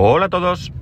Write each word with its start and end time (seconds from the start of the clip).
Hola 0.00 0.26
a 0.26 0.28
todos. 0.28 0.72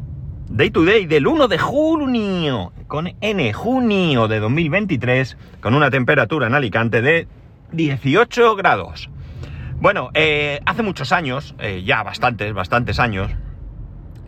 Day 0.50 0.68
to 0.68 0.84
day 0.84 1.06
del 1.06 1.26
1 1.26 1.48
de 1.48 1.56
junio, 1.56 2.74
con 2.87 3.15
N, 3.22 3.53
junio 3.54 4.28
de 4.28 4.40
2023, 4.40 5.38
con 5.62 5.72
una 5.72 5.90
temperatura 5.90 6.48
en 6.48 6.54
Alicante 6.54 7.01
de 7.01 7.26
18 7.72 8.56
grados. 8.56 9.08
Bueno, 9.80 10.10
eh, 10.12 10.60
hace 10.66 10.83
muchos 10.83 11.12
años, 11.12 11.54
eh, 11.60 11.83
ya 11.83 12.02
bastantes, 12.02 12.52
bastantes 12.52 13.01
años, 13.01 13.30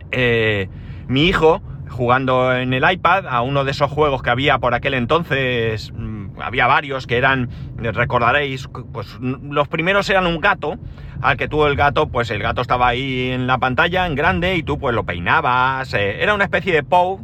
eh, 0.09 0.69
mi 1.07 1.27
hijo, 1.27 1.61
jugando 1.87 2.55
en 2.55 2.73
el 2.73 2.91
iPad 2.91 3.27
a 3.27 3.43
uno 3.43 3.65
de 3.65 3.71
esos 3.71 3.91
juegos 3.91 4.23
que 4.23 4.31
había 4.31 4.57
por 4.57 4.73
aquel 4.73 4.95
entonces, 4.95 5.93
había 6.41 6.67
varios 6.67 7.07
que 7.07 7.17
eran, 7.17 7.49
recordaréis, 7.77 8.67
pues 8.91 9.17
los 9.19 9.67
primeros 9.67 10.09
eran 10.09 10.27
un 10.27 10.39
gato, 10.39 10.77
al 11.21 11.37
que 11.37 11.47
tú 11.47 11.65
el 11.65 11.75
gato, 11.75 12.07
pues 12.09 12.31
el 12.31 12.41
gato 12.41 12.61
estaba 12.61 12.87
ahí 12.87 13.29
en 13.31 13.47
la 13.47 13.57
pantalla, 13.57 14.05
en 14.05 14.15
grande, 14.15 14.55
y 14.55 14.63
tú 14.63 14.79
pues 14.79 14.95
lo 14.95 15.05
peinabas. 15.05 15.93
eh, 15.93 16.21
era 16.21 16.33
una 16.33 16.45
especie 16.45 16.73
de 16.73 16.83
POW, 16.83 17.21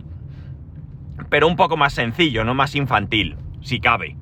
pero 1.30 1.48
un 1.48 1.56
poco 1.56 1.78
más 1.78 1.94
sencillo, 1.94 2.44
no 2.44 2.54
más 2.54 2.76
infantil, 2.76 3.38
si 3.62 3.80
cabe. 3.80 4.18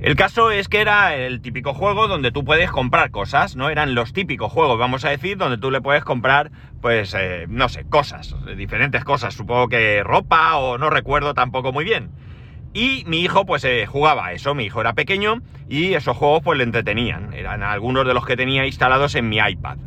El 0.00 0.16
caso 0.16 0.50
es 0.50 0.68
que 0.68 0.80
era 0.80 1.14
el 1.14 1.42
típico 1.42 1.74
juego 1.74 2.08
donde 2.08 2.32
tú 2.32 2.42
puedes 2.42 2.70
comprar 2.70 3.10
cosas, 3.10 3.54
¿no? 3.54 3.68
Eran 3.68 3.94
los 3.94 4.14
típicos 4.14 4.50
juegos, 4.50 4.78
vamos 4.78 5.04
a 5.04 5.10
decir, 5.10 5.36
donde 5.36 5.58
tú 5.58 5.70
le 5.70 5.82
puedes 5.82 6.04
comprar, 6.04 6.50
pues, 6.80 7.14
eh, 7.14 7.44
no 7.50 7.68
sé, 7.68 7.84
cosas, 7.84 8.34
diferentes 8.56 9.04
cosas, 9.04 9.34
supongo 9.34 9.68
que 9.68 10.02
ropa 10.02 10.56
o 10.56 10.78
no 10.78 10.88
recuerdo 10.88 11.34
tampoco 11.34 11.70
muy 11.70 11.84
bien. 11.84 12.08
Y 12.72 13.04
mi 13.06 13.20
hijo 13.20 13.44
pues 13.44 13.64
eh, 13.64 13.86
jugaba 13.86 14.32
eso, 14.32 14.54
mi 14.54 14.64
hijo 14.64 14.80
era 14.80 14.92
pequeño 14.92 15.42
y 15.68 15.94
esos 15.94 16.16
juegos 16.16 16.42
pues 16.44 16.58
le 16.58 16.64
entretenían, 16.64 17.32
eran 17.32 17.62
algunos 17.62 18.06
de 18.06 18.14
los 18.14 18.24
que 18.24 18.36
tenía 18.36 18.64
instalados 18.66 19.14
en 19.16 19.28
mi 19.28 19.38
iPad. 19.38 19.78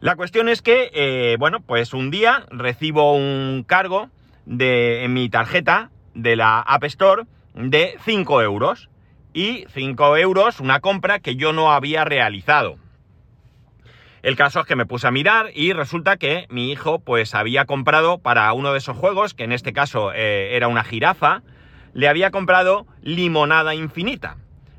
La 0.00 0.16
cuestión 0.16 0.48
es 0.48 0.62
que, 0.62 0.90
eh, 0.94 1.36
bueno, 1.38 1.60
pues 1.60 1.94
un 1.94 2.10
día 2.10 2.44
recibo 2.50 3.14
un 3.14 3.64
cargo 3.64 4.08
de, 4.46 5.04
en 5.04 5.12
mi 5.12 5.28
tarjeta 5.28 5.90
de 6.14 6.34
la 6.34 6.58
App 6.58 6.84
Store 6.84 7.22
de 7.54 7.96
5 8.04 8.42
euros. 8.42 8.88
Y 9.34 9.64
5 9.68 10.16
euros, 10.18 10.60
una 10.60 10.80
compra 10.80 11.20
que 11.20 11.36
yo 11.36 11.52
no 11.52 11.72
había 11.72 12.04
realizado. 12.04 12.76
El 14.22 14.36
caso 14.36 14.60
es 14.60 14.66
que 14.66 14.76
me 14.76 14.86
puse 14.86 15.08
a 15.08 15.10
mirar 15.10 15.50
y 15.52 15.72
resulta 15.72 16.16
que 16.16 16.46
mi 16.48 16.70
hijo 16.70 17.00
pues 17.00 17.34
había 17.34 17.64
comprado 17.64 18.18
para 18.18 18.52
uno 18.52 18.70
de 18.70 18.78
esos 18.78 18.96
juegos, 18.96 19.34
que 19.34 19.42
en 19.42 19.50
este 19.50 19.72
caso 19.72 20.12
eh, 20.14 20.54
era 20.54 20.68
una 20.68 20.84
jirafa, 20.84 21.42
le 21.92 22.08
había 22.08 22.30
comprado 22.30 22.86
limonada 23.02 23.74
infinita. 23.74 24.36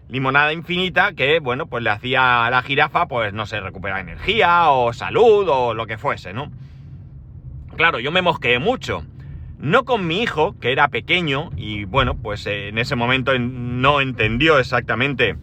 Limonada 0.08 0.54
infinita 0.54 1.12
que, 1.12 1.40
bueno, 1.40 1.66
pues 1.68 1.84
le 1.84 1.90
hacía 1.90 2.46
a 2.46 2.50
la 2.52 2.62
jirafa, 2.62 3.08
pues 3.08 3.34
no 3.34 3.46
sé, 3.46 3.60
recuperar 3.60 4.00
energía 4.00 4.70
o 4.70 4.94
salud 4.94 5.46
o 5.50 5.74
lo 5.74 5.88
que 5.88 5.98
fuese, 5.98 6.32
¿no? 6.32 6.50
Claro, 7.76 8.00
yo 8.00 8.14
me 8.14 8.22
mosqueé 8.22 8.60
mucho. 8.60 9.04
No 9.58 9.84
con 9.84 10.08
mi 10.08 10.22
hijo, 10.22 10.56
que 10.60 10.72
era 10.72 10.88
pequeño 10.88 11.50
y, 11.58 11.84
bueno, 11.84 12.16
pues 12.16 12.46
eh, 12.48 12.70
en 12.70 12.78
ese 12.78 12.96
momento 12.96 13.38
no 13.38 14.00
entendió 14.00 14.58
exactamente 14.58 15.36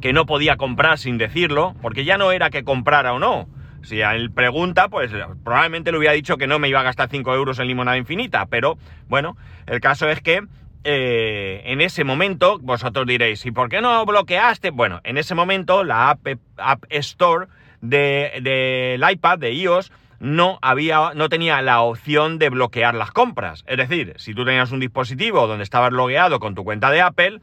que 0.00 0.12
no 0.12 0.26
podía 0.26 0.56
comprar 0.56 0.98
sin 0.98 1.18
decirlo, 1.18 1.74
porque 1.82 2.04
ya 2.04 2.18
no 2.18 2.32
era 2.32 2.50
que 2.50 2.64
comprara 2.64 3.12
o 3.12 3.18
no. 3.18 3.48
Si 3.82 4.02
a 4.02 4.14
él 4.14 4.30
pregunta, 4.30 4.88
pues 4.88 5.12
probablemente 5.44 5.92
le 5.92 5.98
hubiera 5.98 6.14
dicho 6.14 6.36
que 6.36 6.46
no 6.46 6.58
me 6.58 6.68
iba 6.68 6.80
a 6.80 6.84
gastar 6.84 7.08
5 7.08 7.34
euros 7.34 7.58
en 7.58 7.68
limonada 7.68 7.96
infinita, 7.96 8.46
pero 8.46 8.76
bueno, 9.08 9.36
el 9.66 9.80
caso 9.80 10.08
es 10.08 10.20
que 10.20 10.42
eh, 10.84 11.62
en 11.64 11.80
ese 11.80 12.04
momento, 12.04 12.58
vosotros 12.60 13.06
diréis, 13.06 13.44
¿y 13.46 13.50
por 13.50 13.68
qué 13.68 13.80
no 13.80 14.04
bloqueaste? 14.04 14.70
Bueno, 14.70 15.00
en 15.04 15.18
ese 15.18 15.34
momento 15.34 15.84
la 15.84 16.10
App, 16.10 16.84
Store 16.90 17.46
del 17.80 18.42
de, 18.42 18.98
de 18.98 19.12
iPad, 19.12 19.38
de 19.38 19.52
iOS, 19.52 19.92
no, 20.20 20.58
había, 20.62 21.12
no 21.14 21.28
tenía 21.28 21.62
la 21.62 21.80
opción 21.82 22.38
de 22.38 22.50
bloquear 22.50 22.94
las 22.94 23.12
compras. 23.12 23.64
Es 23.66 23.76
decir, 23.76 24.14
si 24.16 24.34
tú 24.34 24.44
tenías 24.44 24.72
un 24.72 24.80
dispositivo 24.80 25.46
donde 25.46 25.64
estabas 25.64 25.92
logueado 25.92 26.40
con 26.40 26.54
tu 26.54 26.64
cuenta 26.64 26.90
de 26.90 27.00
Apple, 27.00 27.40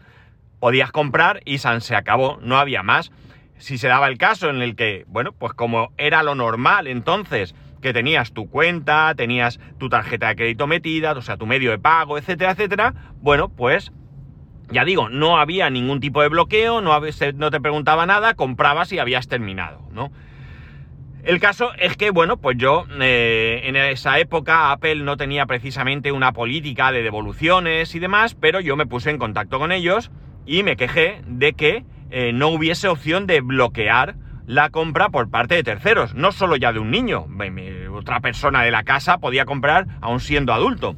podías 0.60 0.92
comprar 0.92 1.42
y 1.46 1.58
se 1.58 1.96
acabó, 1.96 2.40
no 2.42 2.58
había 2.58 2.84
más. 2.84 3.12
Si 3.58 3.78
se 3.78 3.88
daba 3.88 4.08
el 4.08 4.18
caso 4.18 4.50
en 4.50 4.62
el 4.62 4.76
que, 4.76 5.06
bueno, 5.08 5.32
pues 5.32 5.54
como 5.54 5.94
era 5.98 6.24
lo 6.24 6.36
normal 6.36 6.88
entonces, 6.88 7.56
que 7.82 7.94
tenías 7.94 8.34
tu 8.34 8.50
cuenta, 8.50 9.14
tenías 9.16 9.60
tu 9.78 9.90
tarjeta 9.90 10.30
de 10.30 10.36
crédito 10.36 10.68
metida, 10.68 11.14
o 11.14 11.22
sea, 11.22 11.38
tu 11.38 11.46
medio 11.46 11.72
de 11.72 11.80
pago, 11.80 12.18
etcétera, 12.18 12.52
etcétera, 12.52 12.94
bueno, 13.22 13.50
pues 13.50 13.92
ya 14.72 14.84
digo, 14.84 15.10
no 15.10 15.38
había 15.38 15.70
ningún 15.70 16.00
tipo 16.00 16.22
de 16.22 16.30
bloqueo, 16.30 16.82
no, 16.82 17.00
no 17.36 17.52
te 17.52 17.62
preguntaba 17.62 18.06
nada, 18.06 18.34
comprabas 18.34 18.92
y 18.92 19.00
habías 19.00 19.28
terminado, 19.28 19.88
¿no? 19.92 20.12
El 21.24 21.40
caso 21.40 21.72
es 21.80 21.98
que, 21.98 22.12
bueno, 22.12 22.38
pues 22.38 22.56
yo 22.58 22.86
eh, 23.00 23.62
en 23.64 23.76
esa 23.76 24.20
época 24.20 24.72
Apple 24.72 24.98
no 24.98 25.18
tenía 25.18 25.48
precisamente 25.48 26.12
una 26.12 26.34
política 26.34 26.92
de 26.92 27.02
devoluciones 27.02 27.96
y 27.96 28.00
demás, 28.00 28.36
pero 28.36 28.60
yo 28.60 28.76
me 28.76 28.86
puse 28.86 29.10
en 29.10 29.18
contacto 29.18 29.58
con 29.58 29.72
ellos 29.72 30.12
y 30.46 30.64
me 30.64 30.76
quejé 30.76 31.22
de 31.28 31.54
que 31.54 31.86
eh, 32.12 32.32
no 32.34 32.50
hubiese 32.50 32.88
opción 32.88 33.28
de 33.28 33.42
bloquear 33.42 34.16
la 34.46 34.70
compra 34.70 35.10
por 35.10 35.30
parte 35.30 35.56
de 35.56 35.64
terceros, 35.64 36.14
no 36.14 36.32
solo 36.32 36.56
ya 36.56 36.72
de 36.72 36.80
un 36.80 36.92
niño, 36.92 37.28
otra 37.92 38.20
persona 38.20 38.62
de 38.64 38.72
la 38.72 38.84
casa 38.84 39.18
podía 39.18 39.46
comprar 39.46 39.88
aún 40.02 40.20
siendo 40.20 40.54
adulto. 40.54 40.96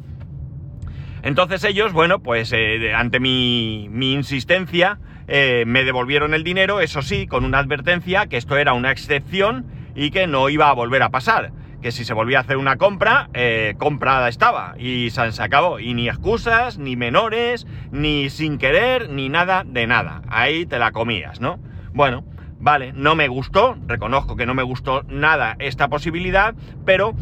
Entonces 1.24 1.64
ellos, 1.64 1.94
bueno, 1.94 2.20
pues 2.20 2.52
eh, 2.54 2.94
ante 2.94 3.20
mi, 3.20 3.86
insistencia, 3.86 5.00
eh, 5.28 5.64
me 5.66 5.84
devolvieron 5.84 6.34
el 6.34 6.44
dinero, 6.44 6.82
eso 6.82 7.02
sí, 7.02 7.28
con 7.28 7.46
una 7.46 7.60
advertencia 7.60 8.28
que 8.28 8.38
esto 8.38 8.58
era 8.58 8.74
una 8.74 8.92
excepción 8.92 9.66
y 9.96 10.12
que 10.12 10.28
no 10.28 10.50
iba 10.50 10.70
a 10.70 10.74
volver 10.74 11.02
a 11.04 11.10
pasar. 11.10 11.52
Que 11.88 11.94
si 11.94 12.04
se 12.04 12.14
volvía 12.14 12.40
a 12.40 12.42
hacer 12.42 12.58
una 12.58 12.76
compra, 12.76 13.30
eh, 13.34 13.76
comprada 13.78 14.28
estaba 14.28 14.76
y 14.78 15.10
se, 15.10 15.22
acabó. 15.42 15.80
Y 15.80 15.94
ni 15.94 16.10
excusas, 16.10 16.78
ni 16.78 16.98
menores, 16.98 17.66
ni 17.92 18.30
sin 18.30 18.58
querer, 18.58 19.10
ni 19.10 19.30
nada 19.30 19.64
de 19.66 19.88
nada. 19.88 20.22
Ahí 20.28 20.66
te 20.66 20.80
la 20.80 20.92
comías, 20.92 21.40
¿no? 21.40 21.60
Bueno, 21.94 22.26
vale, 22.60 22.92
no 22.92 23.16
me 23.16 23.30
gustó, 23.30 23.78
reconozco 23.88 24.36
que 24.36 24.46
no 24.46 24.54
me 24.54 24.64
gustó 24.64 25.04
nada 25.04 25.56
esta 25.60 25.88
posibilidad, 25.88 26.56
pero 26.86 27.16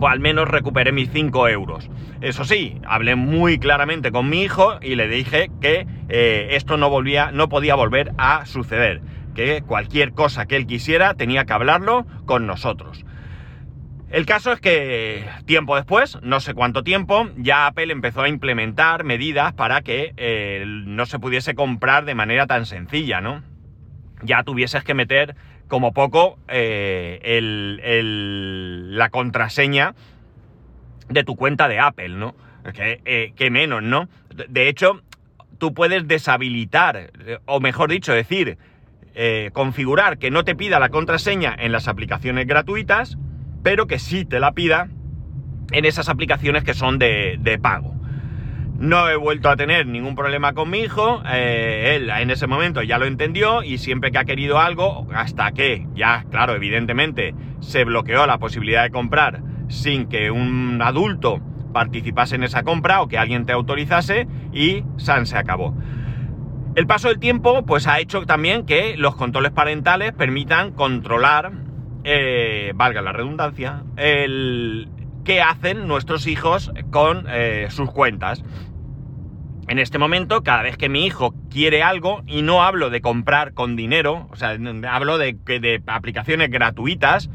o 0.00 0.08
al 0.08 0.18
menos 0.18 0.48
recuperé 0.48 0.90
mis 0.92 1.10
5 1.10 1.46
euros. 1.48 1.90
Eso 2.22 2.46
sí, 2.46 2.80
hablé 2.86 3.16
muy 3.16 3.58
claramente 3.58 4.12
con 4.12 4.30
mi 4.30 4.44
hijo 4.44 4.78
y 4.80 4.94
le 4.94 5.08
dije 5.08 5.50
que 5.60 5.86
eh, 6.08 6.48
esto 6.52 6.78
no, 6.78 6.88
volvía, 6.88 7.32
no 7.32 7.50
podía 7.50 7.74
volver 7.74 8.12
a 8.16 8.46
suceder, 8.46 9.02
que 9.34 9.60
cualquier 9.60 10.12
cosa 10.12 10.46
que 10.46 10.56
él 10.56 10.66
quisiera 10.66 11.12
tenía 11.12 11.44
que 11.44 11.52
hablarlo 11.52 12.06
con 12.24 12.46
nosotros. 12.46 13.04
El 14.10 14.24
caso 14.24 14.52
es 14.52 14.60
que 14.60 15.24
tiempo 15.46 15.74
después, 15.74 16.18
no 16.22 16.38
sé 16.38 16.54
cuánto 16.54 16.84
tiempo, 16.84 17.28
ya 17.36 17.66
Apple 17.66 17.92
empezó 17.92 18.22
a 18.22 18.28
implementar 18.28 19.02
medidas 19.02 19.52
para 19.52 19.82
que 19.82 20.14
eh, 20.16 20.64
no 20.66 21.06
se 21.06 21.18
pudiese 21.18 21.56
comprar 21.56 22.04
de 22.04 22.14
manera 22.14 22.46
tan 22.46 22.66
sencilla, 22.66 23.20
¿no? 23.20 23.42
Ya 24.22 24.44
tuvieses 24.44 24.84
que 24.84 24.94
meter 24.94 25.34
como 25.66 25.92
poco 25.92 26.38
eh, 26.46 27.18
el, 27.22 27.80
el, 27.82 28.96
la 28.96 29.10
contraseña 29.10 29.96
de 31.08 31.24
tu 31.24 31.34
cuenta 31.34 31.66
de 31.66 31.80
Apple, 31.80 32.10
¿no? 32.10 32.36
Que, 32.74 33.00
eh, 33.04 33.32
que 33.34 33.50
menos, 33.50 33.82
¿no? 33.82 34.08
De 34.48 34.68
hecho, 34.68 35.02
tú 35.58 35.74
puedes 35.74 36.06
deshabilitar, 36.06 37.10
o 37.44 37.58
mejor 37.58 37.90
dicho, 37.90 38.12
decir, 38.12 38.56
configurar 39.52 40.18
que 40.18 40.30
no 40.30 40.44
te 40.44 40.54
pida 40.54 40.78
la 40.78 40.90
contraseña 40.90 41.56
en 41.58 41.72
las 41.72 41.88
aplicaciones 41.88 42.46
gratuitas, 42.46 43.16
pero 43.66 43.88
que 43.88 43.98
sí 43.98 44.24
te 44.24 44.38
la 44.38 44.52
pida 44.52 44.86
en 45.72 45.84
esas 45.86 46.08
aplicaciones 46.08 46.62
que 46.62 46.72
son 46.72 47.00
de, 47.00 47.58
pago. 47.60 47.96
No 48.78 49.08
he 49.08 49.16
vuelto 49.16 49.50
a 49.50 49.56
tener 49.56 49.88
ningún 49.88 50.14
problema 50.14 50.52
con 50.52 50.70
mi 50.70 50.78
hijo, 50.78 51.20
eh, 51.28 51.96
él 51.96 52.08
en 52.10 52.30
ese 52.30 52.46
momento 52.46 52.80
ya 52.82 52.98
lo 52.98 53.06
entendió 53.06 53.64
y 53.64 53.78
siempre 53.78 54.12
que 54.12 54.18
ha 54.18 54.24
querido 54.24 54.60
algo, 54.60 55.08
hasta 55.12 55.50
que 55.50 55.84
ya, 55.96 56.26
claro, 56.30 56.54
evidentemente 56.54 57.34
se 57.58 57.82
bloqueó 57.82 58.24
la 58.28 58.38
posibilidad 58.38 58.84
de 58.84 58.90
comprar 58.90 59.42
sin 59.66 60.06
que 60.06 60.30
un 60.30 60.80
adulto 60.80 61.40
participase 61.72 62.36
en 62.36 62.44
esa 62.44 62.62
compra 62.62 63.02
o 63.02 63.08
que 63.08 63.18
alguien 63.18 63.46
te 63.46 63.52
autorizase 63.52 64.28
y 64.52 64.84
San 64.96 65.26
se 65.26 65.38
acabó. 65.38 65.74
El 66.76 66.86
paso 66.86 67.08
del 67.08 67.18
tiempo 67.18 67.66
pues 67.66 67.88
ha 67.88 67.98
hecho 67.98 68.26
también 68.26 68.64
que 68.64 68.96
los 68.96 69.16
controles 69.16 69.50
parentales 69.50 70.12
permitan 70.12 70.70
controlar, 70.70 71.50
eh, 72.08 72.72
valga 72.76 73.02
la 73.02 73.12
redundancia, 73.12 73.82
el, 73.96 74.88
qué 75.24 75.42
hacen 75.42 75.88
nuestros 75.88 76.28
hijos 76.28 76.70
con 76.92 77.26
eh, 77.28 77.66
sus 77.70 77.90
cuentas. 77.90 78.44
En 79.66 79.80
este 79.80 79.98
momento, 79.98 80.44
cada 80.44 80.62
vez 80.62 80.76
que 80.76 80.88
mi 80.88 81.04
hijo 81.04 81.34
quiere 81.50 81.82
algo, 81.82 82.22
y 82.28 82.42
no 82.42 82.62
hablo 82.62 82.90
de 82.90 83.00
comprar 83.00 83.54
con 83.54 83.74
dinero, 83.74 84.28
o 84.30 84.36
sea, 84.36 84.56
hablo 84.88 85.18
de, 85.18 85.32
de 85.32 85.82
aplicaciones 85.88 86.48
gratuitas, 86.48 87.28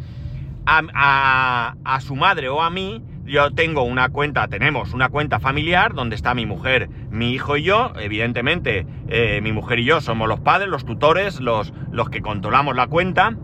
a, 0.66 1.76
a, 1.84 2.00
su 2.00 2.16
madre 2.16 2.48
o 2.48 2.62
a 2.62 2.70
mí, 2.70 3.04
yo 3.26 3.52
tengo 3.52 3.84
una 3.84 4.08
cuenta, 4.08 4.48
tenemos 4.48 4.94
una 4.94 5.10
cuenta 5.10 5.42
familiar 5.42 5.94
donde 5.94 6.16
está 6.16 6.34
mi 6.34 6.46
mujer, 6.46 6.90
mi 7.10 7.34
hijo 7.34 7.58
y 7.58 7.64
yo. 7.64 7.92
Evidentemente, 8.00 8.86
eh, 9.10 9.42
mi 9.42 9.52
mujer 9.52 9.80
y 9.80 9.86
yo 9.86 10.00
somos 10.00 10.30
los 10.30 10.40
padres, 10.40 10.70
los 10.70 10.86
tutores, 10.86 11.42
los, 11.42 11.74
los 11.92 12.10
que 12.10 12.22
controlamos 12.22 12.76
la 12.76 12.88
cuenta. 12.88 13.36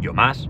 Yo 0.00 0.14
más. 0.14 0.48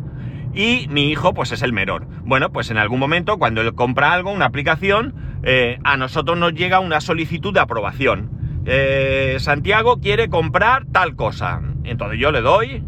Y 0.55 0.87
mi 0.89 1.11
hijo, 1.11 1.35
pues 1.35 1.53
es 1.53 1.63
el 1.63 1.73
menor. 1.73 2.07
Bueno, 2.25 2.51
pues 2.51 2.71
en 2.71 2.79
algún 2.79 2.99
momento, 2.99 3.39
cuando 3.39 3.61
él 3.61 3.75
compra 3.75 4.13
algo, 4.13 4.33
una 4.33 4.47
aplicación, 4.47 5.15
eh, 5.43 5.79
a 5.85 5.97
nosotros 5.97 6.39
nos 6.39 6.55
llega 6.55 6.81
una 6.81 7.01
solicitud 7.01 7.53
de 7.53 7.61
aprobación. 7.61 8.31
Eh, 8.67 9.37
Santiago 9.39 10.01
quiere 10.01 10.29
comprar 10.29 10.87
tal 10.87 11.17
cosa. 11.17 11.61
Entonces 11.85 12.19
yo 12.19 12.33
le 12.33 12.41
doy, 12.41 12.83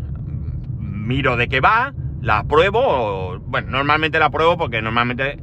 miro 0.78 1.36
de 1.36 1.48
qué 1.48 1.60
va, 1.60 1.94
la 2.20 2.38
apruebo, 2.38 3.38
bueno, 3.46 3.70
normalmente 3.70 4.18
la 4.18 4.26
apruebo 4.26 4.58
porque 4.58 4.82
normalmente, 4.82 5.38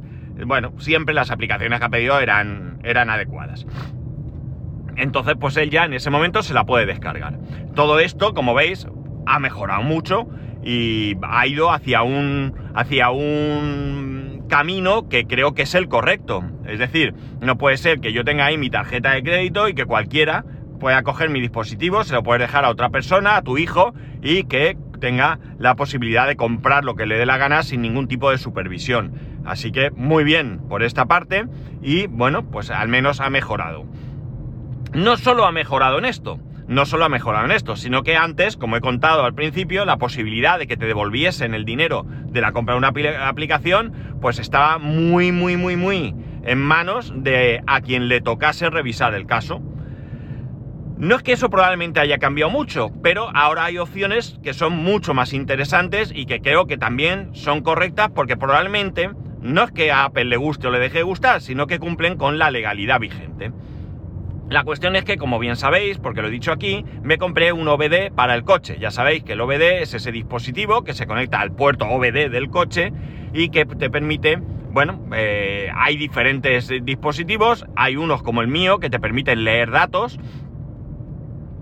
bueno, 0.46 0.72
siempre 0.78 1.14
las 1.14 1.30
aplicaciones 1.30 1.78
que 1.78 1.84
ha 1.84 1.88
pedido 1.88 2.20
eran, 2.20 2.78
eran 2.84 3.10
adecuadas. 3.10 3.66
Entonces, 4.96 5.34
pues 5.38 5.56
él 5.56 5.70
ya 5.70 5.84
en 5.84 5.94
ese 5.94 6.10
momento 6.10 6.42
se 6.42 6.54
la 6.54 6.64
puede 6.64 6.84
descargar. 6.84 7.38
Todo 7.74 8.00
esto, 8.00 8.34
como 8.34 8.54
veis, 8.54 8.86
ha 9.26 9.38
mejorado 9.38 9.82
mucho 9.82 10.28
y 10.68 11.16
ha 11.22 11.46
ido 11.46 11.72
hacia 11.72 12.02
un, 12.02 12.52
hacia 12.74 13.08
un 13.08 14.44
camino 14.50 15.08
que 15.08 15.26
creo 15.26 15.54
que 15.54 15.62
es 15.62 15.74
el 15.74 15.88
correcto. 15.88 16.44
Es 16.66 16.78
decir, 16.78 17.14
no 17.40 17.56
puede 17.56 17.78
ser 17.78 18.00
que 18.00 18.12
yo 18.12 18.22
tenga 18.22 18.44
ahí 18.44 18.58
mi 18.58 18.68
tarjeta 18.68 19.12
de 19.12 19.22
crédito 19.22 19.66
y 19.68 19.74
que 19.74 19.86
cualquiera 19.86 20.44
pueda 20.78 21.02
coger 21.02 21.30
mi 21.30 21.40
dispositivo, 21.40 22.04
se 22.04 22.12
lo 22.12 22.22
puede 22.22 22.40
dejar 22.40 22.66
a 22.66 22.68
otra 22.68 22.90
persona, 22.90 23.36
a 23.36 23.42
tu 23.42 23.56
hijo, 23.56 23.94
y 24.22 24.44
que 24.44 24.76
tenga 25.00 25.38
la 25.58 25.74
posibilidad 25.74 26.26
de 26.26 26.36
comprar 26.36 26.84
lo 26.84 26.96
que 26.96 27.06
le 27.06 27.16
dé 27.16 27.24
la 27.24 27.38
gana 27.38 27.62
sin 27.62 27.80
ningún 27.80 28.06
tipo 28.06 28.30
de 28.30 28.36
supervisión. 28.36 29.14
Así 29.46 29.72
que 29.72 29.90
muy 29.92 30.22
bien 30.22 30.60
por 30.68 30.82
esta 30.82 31.06
parte 31.06 31.46
y 31.80 32.08
bueno, 32.08 32.42
pues 32.50 32.70
al 32.70 32.88
menos 32.88 33.20
ha 33.20 33.30
mejorado 33.30 33.86
no 34.92 35.16
solo 35.16 35.44
ha 35.44 35.52
mejorado 35.52 35.98
en 35.98 36.04
esto, 36.04 36.38
no 36.68 36.84
solo 36.84 37.06
ha 37.06 37.08
mejorado 37.08 37.46
en 37.46 37.50
esto, 37.50 37.76
sino 37.76 38.02
que 38.02 38.16
antes, 38.16 38.56
como 38.56 38.76
he 38.76 38.80
contado 38.80 39.24
al 39.24 39.34
principio, 39.34 39.86
la 39.86 39.96
posibilidad 39.96 40.58
de 40.58 40.66
que 40.66 40.76
te 40.76 40.86
devolviesen 40.86 41.54
el 41.54 41.64
dinero 41.64 42.04
de 42.06 42.42
la 42.42 42.52
compra 42.52 42.74
de 42.74 42.78
una 42.78 42.92
aplicación, 43.26 43.92
pues 44.20 44.38
estaba 44.38 44.78
muy, 44.78 45.32
muy, 45.32 45.56
muy, 45.56 45.76
muy 45.76 46.14
en 46.44 46.58
manos 46.58 47.12
de 47.16 47.62
a 47.66 47.80
quien 47.80 48.08
le 48.08 48.20
tocase 48.20 48.68
revisar 48.68 49.14
el 49.14 49.26
caso. 49.26 49.62
No 50.98 51.16
es 51.16 51.22
que 51.22 51.32
eso 51.32 51.48
probablemente 51.48 52.00
haya 52.00 52.18
cambiado 52.18 52.50
mucho, 52.50 52.90
pero 53.02 53.30
ahora 53.34 53.64
hay 53.64 53.78
opciones 53.78 54.38
que 54.42 54.52
son 54.52 54.76
mucho 54.76 55.14
más 55.14 55.32
interesantes 55.32 56.12
y 56.14 56.26
que 56.26 56.40
creo 56.40 56.66
que 56.66 56.76
también 56.76 57.30
son 57.34 57.62
correctas 57.62 58.10
porque 58.14 58.36
probablemente 58.36 59.10
no 59.40 59.62
es 59.62 59.70
que 59.70 59.90
a 59.90 60.04
Apple 60.04 60.24
le 60.24 60.36
guste 60.36 60.66
o 60.66 60.70
le 60.70 60.80
deje 60.80 60.98
de 60.98 61.04
gustar, 61.04 61.40
sino 61.40 61.66
que 61.66 61.78
cumplen 61.78 62.16
con 62.16 62.38
la 62.38 62.50
legalidad 62.50 63.00
vigente. 63.00 63.52
La 64.50 64.64
cuestión 64.64 64.96
es 64.96 65.04
que, 65.04 65.18
como 65.18 65.38
bien 65.38 65.56
sabéis, 65.56 65.98
porque 65.98 66.22
lo 66.22 66.28
he 66.28 66.30
dicho 66.30 66.52
aquí, 66.52 66.82
me 67.02 67.18
compré 67.18 67.52
un 67.52 67.68
OBD 67.68 68.10
para 68.14 68.34
el 68.34 68.44
coche. 68.44 68.78
Ya 68.80 68.90
sabéis 68.90 69.22
que 69.22 69.34
el 69.34 69.40
OBD 69.42 69.82
es 69.82 69.92
ese 69.92 70.10
dispositivo 70.10 70.84
que 70.84 70.94
se 70.94 71.06
conecta 71.06 71.40
al 71.40 71.52
puerto 71.52 71.84
OBD 71.84 72.30
del 72.30 72.48
coche 72.48 72.90
y 73.34 73.50
que 73.50 73.66
te 73.66 73.90
permite, 73.90 74.38
bueno, 74.70 75.04
eh, 75.14 75.70
hay 75.74 75.98
diferentes 75.98 76.72
dispositivos, 76.82 77.66
hay 77.76 77.96
unos 77.96 78.22
como 78.22 78.40
el 78.40 78.48
mío 78.48 78.78
que 78.78 78.88
te 78.88 78.98
permiten 78.98 79.44
leer 79.44 79.70
datos 79.70 80.18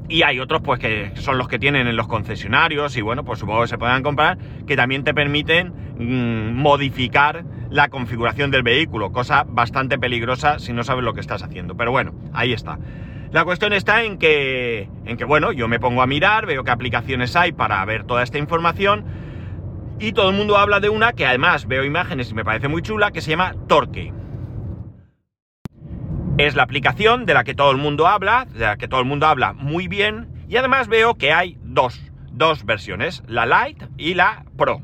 y 0.08 0.22
hay 0.22 0.40
otros 0.40 0.62
pues 0.62 0.78
que 0.78 1.12
son 1.14 1.38
los 1.38 1.48
que 1.48 1.58
tienen 1.58 1.86
en 1.86 1.96
los 1.96 2.06
concesionarios 2.06 2.96
y 2.96 3.02
bueno, 3.02 3.24
pues 3.24 3.38
supongo 3.38 3.62
que 3.62 3.68
se 3.68 3.78
puedan 3.78 4.02
comprar, 4.02 4.38
que 4.66 4.76
también 4.76 5.04
te 5.04 5.14
permiten 5.14 5.72
mm, 5.98 6.54
modificar 6.54 7.44
la 7.70 7.88
configuración 7.88 8.50
del 8.50 8.62
vehículo, 8.62 9.12
cosa 9.12 9.44
bastante 9.48 9.98
peligrosa 9.98 10.58
si 10.58 10.72
no 10.72 10.84
sabes 10.84 11.04
lo 11.04 11.14
que 11.14 11.20
estás 11.20 11.42
haciendo. 11.42 11.76
Pero 11.76 11.90
bueno, 11.90 12.14
ahí 12.32 12.52
está. 12.52 12.78
La 13.32 13.44
cuestión 13.44 13.72
está 13.72 14.04
en 14.04 14.18
que, 14.18 14.88
en 15.04 15.16
que, 15.16 15.24
bueno, 15.24 15.52
yo 15.52 15.66
me 15.66 15.80
pongo 15.80 16.02
a 16.02 16.06
mirar, 16.06 16.46
veo 16.46 16.62
qué 16.62 16.70
aplicaciones 16.70 17.34
hay 17.34 17.52
para 17.52 17.84
ver 17.84 18.04
toda 18.04 18.22
esta 18.22 18.38
información 18.38 19.04
y 19.98 20.12
todo 20.12 20.30
el 20.30 20.36
mundo 20.36 20.56
habla 20.56 20.78
de 20.78 20.88
una 20.88 21.12
que 21.12 21.26
además 21.26 21.66
veo 21.66 21.84
imágenes 21.84 22.30
y 22.30 22.34
me 22.34 22.44
parece 22.44 22.68
muy 22.68 22.82
chula, 22.82 23.10
que 23.10 23.20
se 23.20 23.30
llama 23.30 23.54
Torque. 23.66 24.12
Es 26.38 26.54
la 26.54 26.64
aplicación 26.64 27.24
de 27.24 27.34
la 27.34 27.44
que 27.44 27.54
todo 27.54 27.70
el 27.70 27.78
mundo 27.78 28.06
habla, 28.06 28.46
de 28.52 28.60
la 28.60 28.76
que 28.76 28.88
todo 28.88 29.00
el 29.00 29.06
mundo 29.06 29.26
habla 29.26 29.52
muy 29.52 29.88
bien 29.88 30.28
y 30.48 30.56
además 30.56 30.86
veo 30.88 31.14
que 31.14 31.32
hay 31.32 31.56
dos, 31.62 32.00
dos 32.30 32.64
versiones, 32.64 33.22
la 33.26 33.46
Lite 33.46 33.88
y 33.96 34.14
la 34.14 34.44
Pro. 34.56 34.82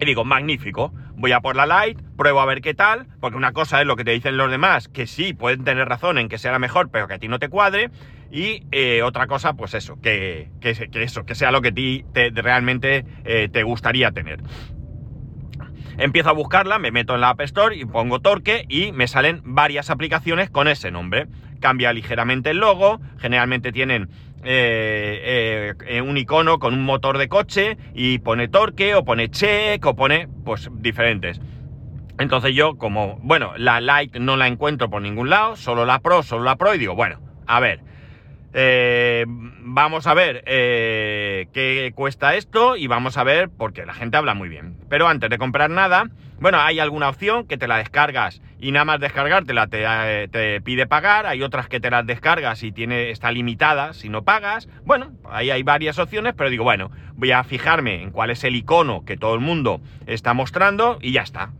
Y 0.00 0.04
digo, 0.04 0.24
magnífico 0.24 0.92
voy 1.16 1.32
a 1.32 1.40
por 1.40 1.56
la 1.56 1.66
light, 1.66 1.98
pruebo 2.16 2.40
a 2.40 2.46
ver 2.46 2.60
qué 2.60 2.74
tal, 2.74 3.06
porque 3.20 3.36
una 3.36 3.52
cosa 3.52 3.80
es 3.80 3.86
lo 3.86 3.96
que 3.96 4.04
te 4.04 4.10
dicen 4.12 4.36
los 4.36 4.50
demás, 4.50 4.88
que 4.88 5.06
sí, 5.06 5.32
pueden 5.32 5.64
tener 5.64 5.88
razón 5.88 6.18
en 6.18 6.28
que 6.28 6.38
sea 6.38 6.52
la 6.52 6.58
mejor, 6.58 6.90
pero 6.90 7.08
que 7.08 7.14
a 7.14 7.18
ti 7.18 7.28
no 7.28 7.38
te 7.38 7.48
cuadre, 7.48 7.90
y 8.30 8.64
eh, 8.70 9.02
otra 9.02 9.26
cosa, 9.26 9.54
pues 9.54 9.74
eso, 9.74 9.98
que, 10.00 10.50
eso, 10.60 11.24
que 11.24 11.34
sea 11.34 11.50
lo 11.50 11.62
que 11.62 11.72
ti 11.72 12.04
te, 12.12 12.30
realmente 12.30 13.04
eh, 13.24 13.48
te 13.50 13.62
gustaría 13.62 14.10
tener. 14.12 14.40
Empiezo 15.98 16.28
a 16.28 16.32
buscarla, 16.32 16.78
me 16.78 16.90
meto 16.90 17.14
en 17.14 17.22
la 17.22 17.30
App 17.30 17.40
Store 17.40 17.74
y 17.74 17.86
pongo 17.86 18.20
Torque 18.20 18.66
y 18.68 18.92
me 18.92 19.08
salen 19.08 19.40
varias 19.44 19.88
aplicaciones 19.88 20.50
con 20.50 20.68
ese 20.68 20.90
nombre. 20.90 21.26
Cambia 21.58 21.92
ligeramente 21.94 22.50
el 22.50 22.58
logo, 22.58 23.00
generalmente 23.18 23.72
tienen 23.72 24.10
eh, 24.44 25.72
eh, 25.86 26.02
un 26.02 26.18
icono 26.18 26.58
con 26.58 26.74
un 26.74 26.84
motor 26.84 27.16
de 27.16 27.28
coche 27.28 27.78
y 27.94 28.18
pone 28.18 28.48
torque 28.48 28.94
o 28.94 29.04
pone 29.04 29.30
check 29.30 29.84
o 29.86 29.96
pone 29.96 30.28
pues 30.44 30.68
diferentes. 30.74 31.40
Entonces 32.18 32.54
yo 32.54 32.76
como, 32.76 33.18
bueno, 33.22 33.52
la 33.56 33.80
Lite 33.80 34.20
no 34.20 34.36
la 34.36 34.48
encuentro 34.48 34.90
por 34.90 35.00
ningún 35.00 35.30
lado, 35.30 35.56
solo 35.56 35.86
la 35.86 36.00
Pro, 36.00 36.22
solo 36.22 36.44
la 36.44 36.56
Pro 36.56 36.74
y 36.74 36.78
digo, 36.78 36.94
bueno, 36.94 37.20
a 37.46 37.58
ver, 37.60 37.80
eh, 38.58 39.26
vamos 39.28 40.06
a 40.06 40.14
ver 40.14 40.42
eh, 40.46 41.48
qué 41.52 41.92
cuesta 41.94 42.36
esto 42.36 42.78
y 42.78 42.86
vamos 42.86 43.18
a 43.18 43.22
ver, 43.22 43.50
porque 43.50 43.84
la 43.84 43.92
gente 43.92 44.16
habla 44.16 44.32
muy 44.32 44.48
bien. 44.48 44.78
Pero 44.88 45.08
antes 45.08 45.28
de 45.28 45.36
comprar 45.36 45.68
nada, 45.68 46.06
bueno, 46.40 46.58
hay 46.58 46.80
alguna 46.80 47.10
opción 47.10 47.46
que 47.46 47.58
te 47.58 47.68
la 47.68 47.76
descargas 47.76 48.40
y 48.58 48.72
nada 48.72 48.86
más 48.86 49.00
descargártela 49.00 49.66
te, 49.66 49.84
eh, 49.86 50.28
te 50.28 50.62
pide 50.62 50.86
pagar, 50.86 51.26
hay 51.26 51.42
otras 51.42 51.68
que 51.68 51.80
te 51.80 51.90
las 51.90 52.06
descargas 52.06 52.62
y 52.62 52.72
tiene, 52.72 53.10
está 53.10 53.30
limitada 53.30 53.92
si 53.92 54.08
no 54.08 54.22
pagas. 54.22 54.70
Bueno, 54.86 55.12
ahí 55.30 55.50
hay 55.50 55.62
varias 55.62 55.98
opciones, 55.98 56.32
pero 56.34 56.48
digo, 56.48 56.64
bueno, 56.64 56.90
voy 57.12 57.32
a 57.32 57.44
fijarme 57.44 58.04
en 58.04 58.10
cuál 58.10 58.30
es 58.30 58.42
el 58.42 58.56
icono 58.56 59.04
que 59.04 59.18
todo 59.18 59.34
el 59.34 59.40
mundo 59.40 59.82
está 60.06 60.32
mostrando 60.32 60.96
y 61.02 61.12
ya 61.12 61.20
está. 61.20 61.50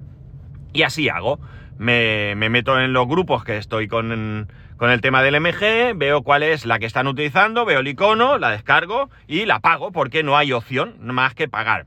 Y 0.72 0.82
así 0.82 1.10
hago. 1.10 1.40
Me, 1.76 2.32
me 2.36 2.48
meto 2.48 2.80
en 2.80 2.94
los 2.94 3.06
grupos 3.06 3.44
que 3.44 3.58
estoy 3.58 3.86
con 3.86 4.48
con 4.76 4.90
el 4.90 5.00
tema 5.00 5.22
del 5.22 5.40
MG, 5.40 5.96
veo 5.96 6.22
cuál 6.22 6.42
es 6.42 6.66
la 6.66 6.78
que 6.78 6.86
están 6.86 7.06
utilizando, 7.06 7.64
veo 7.64 7.80
el 7.80 7.88
icono, 7.88 8.38
la 8.38 8.50
descargo 8.50 9.10
y 9.26 9.46
la 9.46 9.60
pago 9.60 9.90
porque 9.90 10.22
no 10.22 10.36
hay 10.36 10.52
opción 10.52 10.96
más 11.00 11.34
que 11.34 11.48
pagar. 11.48 11.86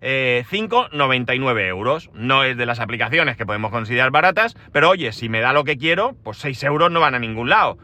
5,99 0.00 1.58
eh, 1.58 1.66
euros. 1.68 2.10
No 2.12 2.44
es 2.44 2.56
de 2.56 2.66
las 2.66 2.80
aplicaciones 2.80 3.36
que 3.36 3.46
podemos 3.46 3.70
considerar 3.70 4.10
baratas, 4.10 4.54
pero 4.72 4.90
oye, 4.90 5.12
si 5.12 5.28
me 5.28 5.40
da 5.40 5.52
lo 5.52 5.64
que 5.64 5.78
quiero, 5.78 6.14
pues 6.22 6.38
6 6.38 6.62
euros 6.64 6.90
no 6.90 7.00
van 7.00 7.14
a 7.14 7.18
ningún 7.18 7.48
lado. 7.48 7.78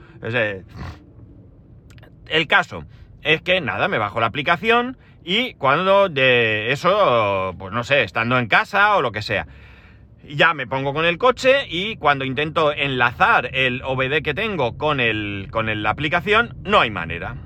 el 2.29 2.47
caso 2.47 2.85
es 3.23 3.43
que 3.43 3.61
nada, 3.61 3.89
me 3.89 3.99
bajo 3.99 4.21
la 4.21 4.27
aplicación 4.27 4.99
y 5.25 5.55
cuando 5.55 6.09
de 6.09 6.73
eso, 6.73 7.55
pues 7.59 7.73
no 7.73 7.85
sé, 7.85 8.03
estando 8.03 8.39
en 8.39 8.49
casa 8.49 8.97
o 8.97 9.03
lo 9.03 9.13
que 9.13 9.23
sea, 9.23 9.47
ya 10.29 10.55
me 10.55 10.67
pongo 10.67 10.93
con 10.93 11.05
el 11.05 11.19
coche 11.19 11.67
y 11.69 11.97
cuando 11.97 12.25
intento 12.25 12.73
enlazar 12.73 13.51
el 13.53 13.83
OBD 13.83 14.23
que 14.23 14.35
tengo 14.35 14.77
con, 14.77 15.01
el, 15.01 15.49
con 15.51 15.83
la 15.83 15.91
aplicación, 15.91 16.57
no 16.63 16.81
hay 16.81 16.91
manera. 16.91 17.37